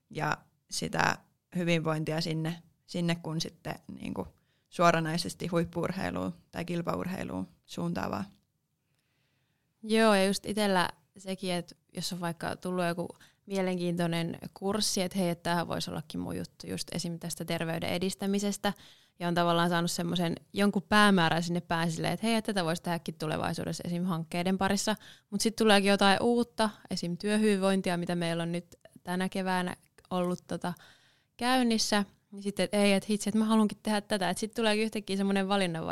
ja 0.10 0.38
sitä 0.72 1.18
hyvinvointia 1.56 2.22
sinne, 2.22 2.64
sinne 2.86 3.16
kun 3.16 3.42
sitten 3.42 3.76
niin 4.00 4.14
kuin 4.14 4.28
suoranaisesti 4.70 5.48
huippuurheiluun 5.48 6.34
tai 6.52 6.66
kilpaurheiluun 6.66 7.48
suuntaavaa. 7.66 8.26
Joo, 9.84 10.16
ja 10.16 10.26
just 10.26 10.46
itsellä 10.46 10.90
sekin, 11.18 11.54
että 11.54 11.76
jos 11.94 12.14
on 12.14 12.20
vaikka 12.20 12.56
tullut 12.56 12.86
joku 12.86 13.08
mielenkiintoinen 13.46 14.38
kurssi, 14.54 15.02
että 15.02 15.18
hei, 15.18 15.30
että 15.30 15.44
tämähän 15.44 15.68
voisi 15.68 15.92
ollakin 15.92 16.20
mun 16.20 16.38
juttu 16.38 16.68
just 16.68 16.88
esim. 16.92 17.20
tästä 17.20 17.46
terveyden 17.46 17.90
edistämisestä, 17.90 18.74
ja 19.20 19.28
on 19.28 19.36
tavallaan 19.36 19.70
saanut 19.70 19.92
semmoisen 19.92 20.36
jonkun 20.54 20.84
päämäärän 20.90 21.44
sinne 21.44 21.62
pääsille, 21.62 22.12
että 22.12 22.28
hei, 22.28 22.36
että 22.36 22.54
tätä 22.54 22.66
voisi 22.66 22.84
tehdäkin 22.84 23.16
tulevaisuudessa 23.16 23.84
esim. 23.86 24.04
hankkeiden 24.04 24.58
parissa, 24.58 24.96
mutta 25.30 25.44
sitten 25.44 25.66
tuleekin 25.66 25.90
jotain 25.90 26.18
uutta, 26.22 26.70
esim. 26.90 27.18
työhyvinvointia, 27.18 27.98
mitä 27.98 28.16
meillä 28.16 28.44
on 28.44 28.52
nyt 28.52 28.76
tänä 29.04 29.30
keväänä 29.30 29.76
ollut 30.10 30.40
tota 30.48 30.74
käynnissä, 31.38 32.06
niin 32.32 32.44
sitten, 32.44 32.64
että 32.64 32.78
ei, 32.78 32.94
että 32.94 33.08
hitsi, 33.10 33.30
että 33.30 33.40
mä 33.40 33.46
haluankin 33.46 33.78
tehdä 33.84 34.02
tätä. 34.02 34.30
Että 34.30 34.40
sitten 34.40 34.56
tulee 34.56 34.76
yhtäkkiä 34.76 35.18
semmoinen 35.18 35.48
valinnan 35.48 35.86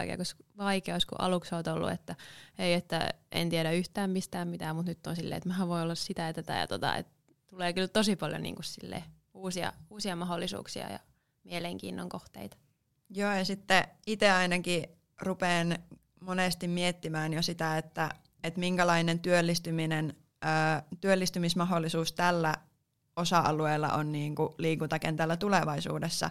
vaikeus, 0.57 1.05
kun 1.05 1.21
aluksi 1.21 1.55
olet 1.55 1.67
ollut, 1.67 1.91
että 1.91 2.15
ei, 2.57 2.73
että 2.73 3.09
en 3.31 3.49
tiedä 3.49 3.71
yhtään 3.71 4.09
mistään 4.09 4.47
mitään, 4.47 4.75
mutta 4.75 4.91
nyt 4.91 5.07
on 5.07 5.15
silleen, 5.15 5.37
että 5.37 5.49
mä 5.49 5.67
voin 5.67 5.83
olla 5.83 5.95
sitä 5.95 6.21
ja 6.21 6.33
tätä 6.33 6.57
ja 6.57 6.67
tota. 6.67 6.95
Että 6.95 7.13
tulee 7.47 7.73
kyllä 7.73 7.87
tosi 7.87 8.15
paljon 8.15 8.43
niin 8.43 8.55
kuin 8.55 8.65
sille 8.65 9.03
uusia, 9.33 9.73
uusia 9.89 10.15
mahdollisuuksia 10.15 10.89
ja 10.89 10.99
mielenkiinnon 11.43 12.09
kohteita. 12.09 12.57
Joo, 13.15 13.31
ja 13.31 13.45
sitten 13.45 13.83
itse 14.07 14.31
ainakin 14.31 14.85
rupean 15.21 15.77
monesti 16.19 16.67
miettimään 16.67 17.33
jo 17.33 17.41
sitä, 17.41 17.77
että, 17.77 18.09
että 18.43 18.59
minkälainen 18.59 19.19
työllistyminen, 19.19 20.13
työllistymismahdollisuus 21.01 22.13
tällä 22.13 22.55
osa-alueella 23.15 23.89
on 23.89 24.11
niin 24.11 24.35
kuin 24.35 24.49
liikuntakentällä 24.57 25.37
tulevaisuudessa. 25.37 26.29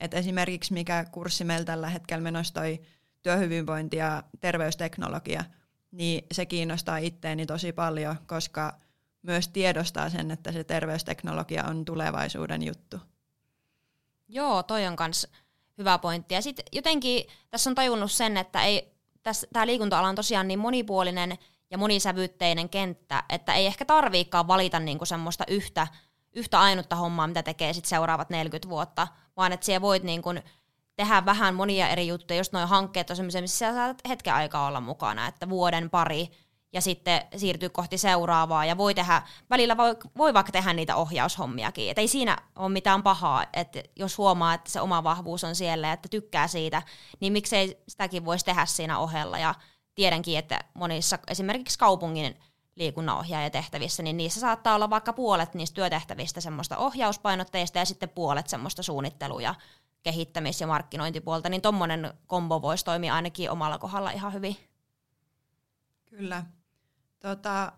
Et 0.00 0.14
esimerkiksi 0.14 0.72
mikä 0.72 1.04
kurssi 1.04 1.44
meillä 1.44 1.64
tällä 1.64 1.88
hetkellä 1.88 2.22
menossa 2.22 2.54
toi 2.54 2.80
työhyvinvointi 3.22 3.96
ja 3.96 4.22
terveysteknologia, 4.40 5.44
niin 5.90 6.26
se 6.32 6.46
kiinnostaa 6.46 6.96
itteeni 6.96 7.46
tosi 7.46 7.72
paljon, 7.72 8.16
koska 8.26 8.78
myös 9.22 9.48
tiedostaa 9.48 10.10
sen, 10.10 10.30
että 10.30 10.52
se 10.52 10.64
terveysteknologia 10.64 11.64
on 11.64 11.84
tulevaisuuden 11.84 12.62
juttu. 12.62 13.00
Joo, 14.28 14.62
toi 14.62 14.86
on 14.86 14.96
kans 14.96 15.28
hyvä 15.78 15.98
pointti. 15.98 16.34
Ja 16.34 16.42
sitten 16.42 16.64
jotenkin 16.72 17.24
tässä 17.50 17.70
on 17.70 17.74
tajunnut 17.74 18.12
sen, 18.12 18.36
että 18.36 18.62
ei, 18.62 18.94
tämä 19.52 19.66
liikunta-ala 19.66 20.08
on 20.08 20.14
tosiaan 20.14 20.48
niin 20.48 20.58
monipuolinen 20.58 21.38
ja 21.70 21.78
monisävytteinen 21.78 22.68
kenttä, 22.68 23.24
että 23.28 23.54
ei 23.54 23.66
ehkä 23.66 23.84
tarviikaan 23.84 24.48
valita 24.48 24.80
niinku 24.80 25.04
semmoista 25.04 25.44
yhtä 25.48 25.86
yhtä 26.34 26.60
ainutta 26.60 26.96
hommaa, 26.96 27.26
mitä 27.26 27.42
tekee 27.42 27.72
sit 27.72 27.84
seuraavat 27.84 28.30
40 28.30 28.68
vuotta, 28.68 29.08
vaan 29.36 29.52
että 29.52 29.66
siellä 29.66 29.80
voit 29.80 30.02
niin 30.02 30.22
kun 30.22 30.40
tehdä 30.96 31.24
vähän 31.24 31.54
monia 31.54 31.88
eri 31.88 32.06
juttuja. 32.06 32.38
Just 32.38 32.52
noin 32.52 32.68
hankkeet 32.68 33.10
on 33.10 33.16
sellaisia, 33.16 33.40
missä 33.40 33.72
saat 33.72 34.02
hetken 34.08 34.34
aikaa 34.34 34.66
olla 34.66 34.80
mukana, 34.80 35.26
että 35.26 35.48
vuoden 35.48 35.90
pari 35.90 36.30
ja 36.74 36.80
sitten 36.80 37.22
siirtyy 37.36 37.68
kohti 37.68 37.98
seuraavaa 37.98 38.64
ja 38.64 38.76
voi 38.76 38.94
tehdä, 38.94 39.22
välillä 39.50 39.76
voi, 39.76 39.96
voi 40.16 40.34
vaikka 40.34 40.52
tehdä 40.52 40.72
niitä 40.72 40.96
ohjaushommiakin. 40.96 41.90
Et 41.90 41.98
ei 41.98 42.08
siinä 42.08 42.36
ole 42.56 42.68
mitään 42.68 43.02
pahaa, 43.02 43.44
että 43.52 43.82
jos 43.96 44.18
huomaa, 44.18 44.54
että 44.54 44.70
se 44.70 44.80
oma 44.80 45.04
vahvuus 45.04 45.44
on 45.44 45.54
siellä 45.54 45.86
ja 45.86 45.92
että 45.92 46.08
tykkää 46.08 46.48
siitä, 46.48 46.82
niin 47.20 47.32
miksei 47.32 47.82
sitäkin 47.88 48.24
voisi 48.24 48.44
tehdä 48.44 48.66
siinä 48.66 48.98
ohella. 48.98 49.38
Ja 49.38 49.54
tiedänkin, 49.94 50.38
että 50.38 50.60
monissa 50.74 51.18
esimerkiksi 51.28 51.78
kaupungin 51.78 52.36
liikunnanohjaajatehtävissä, 52.76 54.02
niin 54.02 54.16
niissä 54.16 54.40
saattaa 54.40 54.74
olla 54.74 54.90
vaikka 54.90 55.12
puolet 55.12 55.54
niistä 55.54 55.74
työtehtävistä 55.74 56.40
semmoista 56.40 56.76
ohjauspainotteista 56.76 57.78
ja 57.78 57.84
sitten 57.84 58.08
puolet 58.08 58.48
semmoista 58.48 58.82
suunnittelu- 58.82 59.40
ja 59.40 59.54
kehittämis- 60.02 60.60
ja 60.60 60.66
markkinointipuolta, 60.66 61.48
niin 61.48 61.62
tuommoinen 61.62 62.12
kombo 62.26 62.62
voisi 62.62 62.84
toimia 62.84 63.14
ainakin 63.14 63.50
omalla 63.50 63.78
kohdalla 63.78 64.10
ihan 64.10 64.32
hyvin. 64.32 64.56
Kyllä. 66.10 66.44
Tota, 67.24 67.72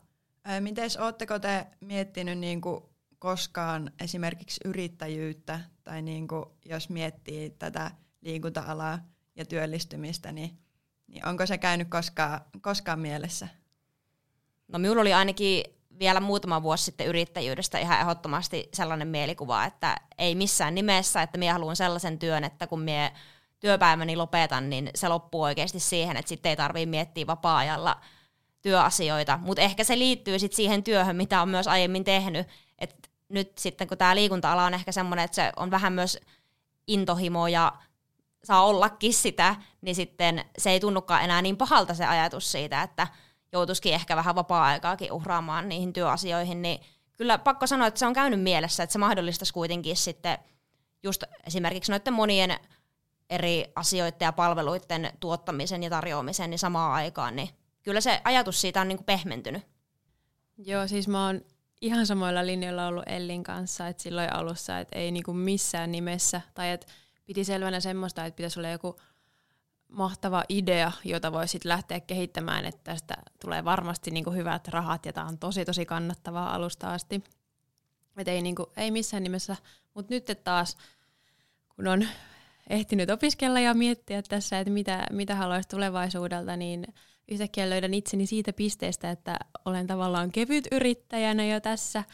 Miten 0.61 0.91
oletteko 0.99 1.39
te 1.39 1.67
miettinyt 1.81 2.39
niin 2.39 2.61
kuin 2.61 2.85
koskaan 3.19 3.91
esimerkiksi 4.01 4.61
yrittäjyyttä, 4.65 5.61
tai 5.85 6.03
niin 6.03 6.29
kuin 6.29 6.45
jos 6.65 6.89
miettii 6.89 7.51
tätä 7.51 7.91
liikunta-alaa 8.21 8.99
ja 9.37 9.45
työllistymistä, 9.45 10.33
niin, 10.33 10.59
niin 11.07 11.27
onko 11.29 11.47
se 11.47 11.59
käynyt 11.59 11.89
koskaan, 11.89 12.41
koskaan 12.61 13.01
mielessä? 13.01 13.49
No 14.69 14.79
minulla 14.79 15.01
oli 15.01 15.13
ainakin 15.13 15.65
vielä 15.99 16.21
muutama 16.21 16.63
vuosi 16.63 16.85
sitten 16.85 17.07
yrittäjyydestä 17.07 17.79
ihan 17.79 18.01
ehdottomasti 18.01 18.69
sellainen 18.75 19.09
mielikuva, 19.09 19.65
että 19.65 19.97
ei 20.19 20.35
missään 20.35 20.75
nimessä, 20.75 21.23
että 21.23 21.39
minä 21.39 21.53
haluan 21.53 21.77
sellaisen 21.77 22.19
työn, 22.19 22.45
että 22.45 22.67
kun 22.67 22.81
minä 22.81 23.13
työpäiväni 23.61 24.17
lopetan, 24.17 24.71
niin 24.71 24.91
se 24.95 25.09
loppuu 25.09 25.43
oikeasti 25.43 25.81
siihen, 25.81 26.17
että 26.17 26.29
sitten 26.29 26.51
ei 26.51 26.57
tarvitse 26.57 26.87
miettiä 26.87 27.27
vapaa-ajalla 27.27 28.01
työasioita. 28.67 29.39
Mutta 29.43 29.63
ehkä 29.63 29.85
se 29.85 29.99
liittyy 29.99 30.39
sitten 30.39 30.57
siihen 30.57 30.83
työhön, 30.83 31.17
mitä 31.17 31.43
on 31.43 31.49
myös 31.49 31.69
aiemmin 31.69 32.05
tehnyt. 32.05 32.47
Et 32.79 33.11
nyt 33.29 33.59
sitten 33.59 33.89
kun 33.89 33.99
tämä 33.99 34.15
liikunta-ala 34.15 34.65
on 34.65 34.75
ehkä 34.75 34.93
semmoinen, 34.93 35.25
että 35.25 35.35
se 35.35 35.53
on 35.57 35.71
vähän 35.71 35.93
myös 35.93 36.19
intohimo 36.87 37.47
ja 37.49 37.73
saa 38.45 38.65
ollakin 38.65 39.15
sitä, 39.15 39.57
niin 39.81 39.95
sitten 39.95 40.45
se 40.59 40.71
ei 40.71 40.81
tunnukaan 40.81 41.25
enää 41.25 41.43
niin 41.43 41.57
pahalta 41.57 41.95
se 41.95 42.07
ajatus 42.07 42.53
siitä, 42.53 42.83
että– 42.83 43.07
joutuisikin 43.53 43.95
ehkä 43.95 44.17
vähän 44.17 44.35
vapaa-aikaakin 44.35 45.13
uhraamaan 45.13 45.69
niihin 45.69 45.93
työasioihin, 45.93 46.63
niin 46.63 46.81
kyllä 47.17 47.39
pakko 47.39 47.67
sanoa, 47.67 47.87
että 47.87 48.01
se 48.01 48.07
on 48.07 48.13
käynyt 48.13 48.41
mielessä, 48.41 48.83
että 48.83 48.93
se 48.93 48.99
mahdollistaisi 48.99 49.53
kuitenkin 49.53 49.97
sitten 49.97 50.39
just 51.03 51.25
esimerkiksi 51.47 51.93
noiden 51.93 52.13
monien 52.13 52.59
eri 53.31 53.65
asioiden 53.75 54.27
ja 54.27 54.33
palveluiden 54.33 55.13
tuottamisen 55.21 55.83
ja 55.83 55.91
tarjoamisen 55.91 56.51
niin 56.51 56.59
samaan 56.59 56.93
aikaan, 56.93 57.37
niin 57.37 57.49
kyllä 57.87 58.01
se 58.01 58.21
ajatus 58.25 58.61
siitä 58.61 58.81
on 58.81 58.89
niin 58.89 58.99
kuin 58.99 59.07
pehmentynyt. 59.07 59.63
Joo, 60.59 60.89
siis 60.89 61.09
mä 61.09 61.27
oon 61.27 61.41
ihan 61.81 62.07
samoilla 62.07 62.47
linjoilla 62.47 62.87
ollut 62.87 63.05
Ellin 63.07 63.43
kanssa, 63.43 63.89
että 63.89 64.03
silloin 64.03 64.33
alussa, 64.33 64.79
että 64.79 64.99
ei 64.99 65.11
niinku 65.11 65.33
missään 65.33 65.93
nimessä, 65.93 66.41
tai 66.55 66.71
että 66.71 66.87
piti 67.27 67.45
selvänä 67.45 67.81
semmoista, 67.81 68.25
että 68.25 68.37
pitäisi 68.37 68.61
olla 68.61 68.69
joku 68.69 68.97
mahtava 69.89 70.45
idea, 70.49 70.93
jota 71.05 71.33
voisit 71.33 71.65
lähteä 71.65 72.01
kehittämään, 72.01 72.65
että 72.65 72.81
tästä 72.85 73.15
tulee 73.41 73.65
varmasti 73.65 74.11
niin 74.11 74.25
kuin 74.25 74.37
hyvät 74.37 74.69
rahat 74.69 75.07
ja 75.07 75.13
tämä 75.13 75.27
on 75.27 75.39
tosi 75.39 75.65
tosi 75.65 75.87
kannattavaa 75.87 76.55
alusta 76.55 76.93
asti. 76.93 77.25
Et 78.17 78.29
ei, 78.29 78.43
niin 78.43 78.57
kuin, 78.57 78.67
ei 78.77 78.91
missään 78.91 79.23
nimessä, 79.23 79.57
mutta 79.95 80.15
nyt 80.15 80.27
taas 80.45 80.77
kun 81.77 81.87
on 81.87 82.09
ehtinyt 82.71 83.11
opiskella 83.11 83.61
ja 83.61 83.75
miettiä 83.75 84.23
tässä, 84.23 84.59
että 84.59 84.73
mitä, 84.73 85.07
mitä 85.11 85.35
haluaisi 85.35 85.69
tulevaisuudelta, 85.69 86.57
niin 86.57 86.87
yhtäkkiä 87.29 87.71
löydän 87.71 87.95
itseni 87.95 88.27
siitä 88.27 88.53
pisteestä, 88.53 89.11
että 89.11 89.37
olen 89.65 89.87
tavallaan 89.87 90.33
kevyt 90.33 90.69
yrittäjänä 90.73 91.47
jo 91.47 91.61
tässä. 91.61 92.05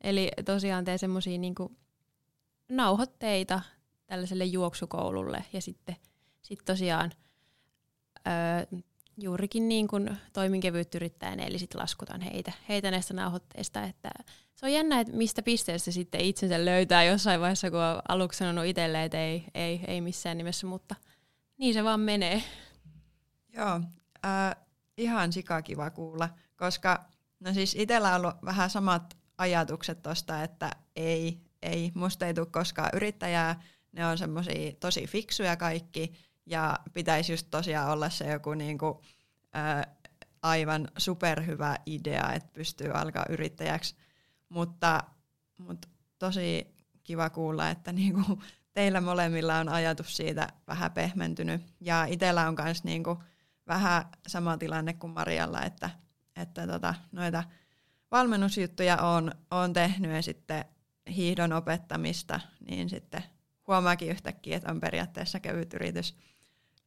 Eli 0.00 0.30
tosiaan 0.44 0.84
teen 0.84 0.98
semmoisia 0.98 1.38
niin 1.38 1.54
nauhoitteita 2.68 3.60
tällaiselle 4.06 4.44
juoksukoululle 4.44 5.44
ja 5.52 5.60
sitten 5.60 5.96
sit 6.42 6.60
tosiaan 6.64 7.12
öö, 8.26 8.80
juurikin 9.18 9.68
niin 9.68 9.88
kuin 9.88 10.16
toimin 10.32 10.60
kevyt 10.60 10.94
yrittäjänä, 10.94 11.42
eli 11.42 11.58
sitten 11.58 11.80
laskutan 11.80 12.20
heitä, 12.20 12.52
heitä 12.68 12.90
näistä 12.90 13.14
nauhoitteista, 13.14 13.82
että 13.82 14.10
se 14.54 14.66
on 14.66 14.72
jännä, 14.72 15.00
että 15.00 15.16
mistä 15.16 15.42
pisteestä 15.42 15.90
sitten 15.90 16.20
itsensä 16.20 16.64
löytää 16.64 17.04
jossain 17.04 17.40
vaiheessa, 17.40 17.70
kun 17.70 17.80
on 17.80 18.02
aluksi 18.08 18.38
sanonut 18.38 18.64
itselleen, 18.64 19.04
että 19.04 19.24
ei, 19.24 19.44
ei, 19.54 19.80
ei 19.86 20.00
missään 20.00 20.38
nimessä, 20.38 20.66
mutta 20.66 20.94
niin 21.58 21.74
se 21.74 21.84
vaan 21.84 22.00
menee. 22.00 22.42
Joo, 23.52 23.80
äh, 24.24 24.56
ihan 24.98 25.32
sikakiva 25.32 25.90
kuulla, 25.90 26.28
koska 26.56 27.04
no 27.40 27.54
siis 27.54 27.74
itsellä 27.78 28.08
on 28.08 28.16
ollut 28.16 28.34
vähän 28.44 28.70
samat 28.70 29.16
ajatukset 29.38 30.02
tosta, 30.02 30.42
että 30.42 30.70
ei, 30.96 31.40
ei, 31.62 31.92
musta 31.94 32.26
ei 32.26 32.34
tule 32.34 32.46
koskaan 32.46 32.90
yrittäjää, 32.92 33.62
ne 33.92 34.06
on 34.06 34.18
semmoisia 34.18 34.72
tosi 34.80 35.06
fiksuja 35.06 35.56
kaikki, 35.56 36.12
ja 36.46 36.78
pitäisi 36.92 37.32
just 37.32 37.46
tosiaan 37.50 37.90
olla 37.90 38.10
se 38.10 38.30
joku 38.32 38.54
niinku, 38.54 39.02
äh, 39.56 39.94
aivan 40.42 40.88
superhyvä 40.98 41.76
idea, 41.86 42.32
että 42.32 42.50
pystyy 42.52 42.90
alkaa 42.90 43.26
yrittäjäksi 43.28 43.96
mutta, 44.54 45.04
mutta 45.58 45.88
tosi 46.18 46.74
kiva 47.04 47.30
kuulla, 47.30 47.70
että 47.70 47.92
niinku 47.92 48.42
teillä 48.74 49.00
molemmilla 49.00 49.58
on 49.58 49.68
ajatus 49.68 50.16
siitä 50.16 50.48
vähän 50.66 50.92
pehmentynyt. 50.92 51.62
Ja 51.80 52.04
itsellä 52.04 52.48
on 52.48 52.56
myös 52.62 52.84
niinku 52.84 53.22
vähän 53.66 54.04
sama 54.26 54.56
tilanne 54.56 54.92
kuin 54.92 55.12
Marialla, 55.12 55.62
että, 55.62 55.90
että 56.36 56.66
tota, 56.66 56.94
noita 57.12 57.44
valmennusjuttuja 58.10 58.96
on, 58.96 59.32
on 59.50 59.72
tehnyt 59.72 60.10
ja 60.10 60.22
sitten 60.22 60.64
hiihdon 61.08 61.52
opettamista, 61.52 62.40
niin 62.68 62.90
sitten 62.90 63.24
huomaakin 63.66 64.10
yhtäkkiä, 64.10 64.56
että 64.56 64.70
on 64.70 64.80
periaatteessa 64.80 65.40
kevyt 65.40 65.74
yritys 65.74 66.16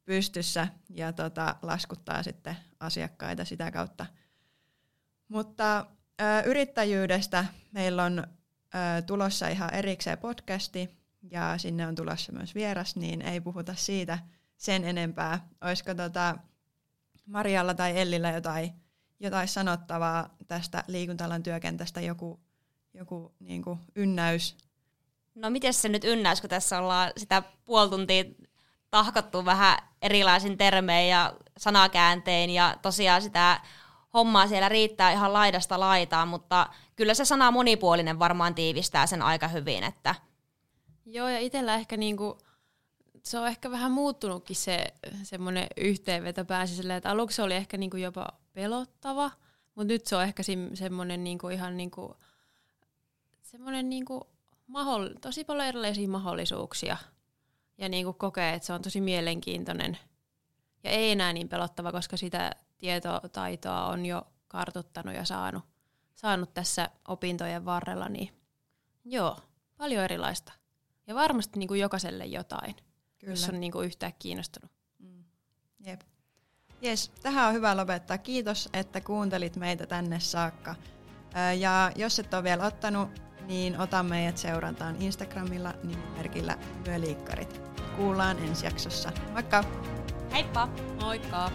pystyssä 0.06 0.68
ja 0.90 1.14
tota, 1.14 1.56
laskuttaa 1.62 2.24
sitten 2.24 2.58
asiakkaita 2.80 3.46
sitä 3.46 3.72
kautta. 3.72 4.06
Mutta 5.28 5.86
yrittäjyydestä 6.46 7.46
meillä 7.72 8.04
on 8.04 8.28
tulossa 9.06 9.48
ihan 9.48 9.74
erikseen 9.74 10.18
podcasti 10.18 10.90
ja 11.32 11.58
sinne 11.58 11.88
on 11.88 11.96
tulossa 11.96 12.32
myös 12.32 12.56
vieras, 12.56 12.96
niin 12.96 13.22
ei 13.22 13.42
puhuta 13.42 13.76
siitä 13.76 14.20
sen 14.58 14.84
enempää. 14.84 15.48
Olisiko 15.62 15.94
tota 15.94 16.38
Marialla 17.28 17.74
tai 17.74 18.00
Ellillä 18.00 18.32
jotain, 18.32 18.74
jotain 19.20 19.48
sanottavaa 19.48 20.36
tästä 20.48 20.84
liikuntalan 20.88 21.44
työkentästä, 21.44 22.02
joku, 22.02 22.40
joku 22.94 23.36
niin 23.40 23.62
kuin 23.62 23.80
ynnäys? 23.96 24.58
No 25.36 25.50
miten 25.50 25.74
se 25.74 25.90
nyt 25.90 26.04
ynnäys, 26.04 26.42
kun 26.42 26.50
tässä 26.50 26.80
ollaan 26.80 27.12
sitä 27.18 27.44
puoli 27.66 27.90
tuntia 27.90 28.24
tahkottu 28.92 29.46
vähän 29.46 29.78
erilaisin 30.02 30.58
termein 30.58 31.10
ja 31.10 31.34
sanakääntein 31.58 32.50
ja 32.50 32.78
tosiaan 32.82 33.22
sitä 33.22 33.62
hommaa 34.14 34.48
siellä 34.48 34.70
riittää 34.70 35.12
ihan 35.12 35.34
laidasta 35.34 35.80
laitaan, 35.80 36.28
mutta 36.28 36.68
kyllä 36.96 37.14
se 37.14 37.26
sana 37.26 37.52
monipuolinen 37.52 38.20
varmaan 38.20 38.56
tiivistää 38.56 39.08
sen 39.08 39.22
aika 39.22 39.48
hyvin. 39.48 39.84
Että. 39.84 40.16
Joo, 41.06 41.28
ja 41.28 41.40
itsellä 41.40 41.76
ehkä 41.76 41.98
niinku, 41.98 42.38
se 43.28 43.40
on 43.40 43.48
ehkä 43.48 43.72
vähän 43.72 43.92
muuttunutkin 43.92 44.56
se 44.56 44.86
semmoinen 45.24 45.68
yhteenveto 45.78 46.46
pääsi 46.46 46.76
silleen, 46.76 46.98
että 46.98 47.10
aluksi 47.10 47.36
se 47.36 47.42
oli 47.42 47.54
ehkä 47.54 47.78
niinku 47.78 47.98
jopa 47.98 48.28
pelottava, 48.54 49.32
mutta 49.76 49.94
nyt 49.94 50.08
se 50.08 50.16
on 50.16 50.24
ehkä 50.24 50.44
semmoinen 50.74 51.24
niinku 51.24 51.50
ihan 51.50 51.78
niinku, 51.78 52.16
semmoinen 53.42 53.90
niinku 53.90 54.28
mahdoll- 54.68 55.20
tosi 55.22 55.44
paljon 55.44 55.68
erilaisia 55.68 56.08
mahdollisuuksia 56.08 56.98
ja 57.78 57.90
niinku 57.90 58.14
kokee, 58.14 58.54
että 58.54 58.66
se 58.66 58.74
on 58.74 58.82
tosi 58.82 59.02
mielenkiintoinen 59.02 59.98
ja 60.84 60.90
ei 60.90 61.12
enää 61.12 61.34
niin 61.34 61.50
pelottava, 61.50 61.92
koska 61.92 62.18
sitä 62.18 62.52
tietotaitoa 62.78 63.88
on 63.88 64.06
jo 64.06 64.28
kartuttanut 64.48 65.16
ja 65.16 65.26
saanut, 65.26 65.64
saanut 66.16 66.54
tässä 66.54 66.90
opintojen 67.08 67.66
varrella, 67.66 68.10
niin 68.10 68.30
joo, 69.06 69.38
paljon 69.78 70.04
erilaista. 70.04 70.54
Ja 71.08 71.16
varmasti 71.16 71.60
niin 71.60 71.68
kuin 71.68 71.80
jokaiselle 71.80 72.26
jotain, 72.26 72.76
Kyllä. 73.20 73.32
jos 73.34 73.50
on 73.50 73.60
niin 73.60 73.72
kuin 73.72 73.86
yhtään 73.86 74.14
kiinnostunut. 74.20 74.72
Mm. 75.00 75.24
Jep. 75.86 76.02
Jes, 76.82 77.10
tähän 77.10 77.48
on 77.48 77.54
hyvä 77.54 77.78
lopettaa. 77.78 78.18
Kiitos, 78.18 78.70
että 78.74 79.02
kuuntelit 79.02 79.56
meitä 79.56 79.86
tänne 79.86 80.20
saakka. 80.20 80.76
Ja 81.60 81.92
jos 81.96 82.20
et 82.20 82.34
ole 82.34 82.44
vielä 82.44 82.66
ottanut, 82.66 83.10
niin 83.48 83.80
ota 83.80 84.04
meidät 84.04 84.38
seurantaan 84.38 85.02
Instagramilla 85.02 85.74
nimimerkillä 85.84 86.58
Myöliikkarit. 86.86 87.62
Kuullaan 87.96 88.40
ensi 88.40 88.66
jaksossa. 88.66 89.12
Moikka! 89.34 89.64
Heippa! 90.32 90.68
Moikka! 91.02 91.52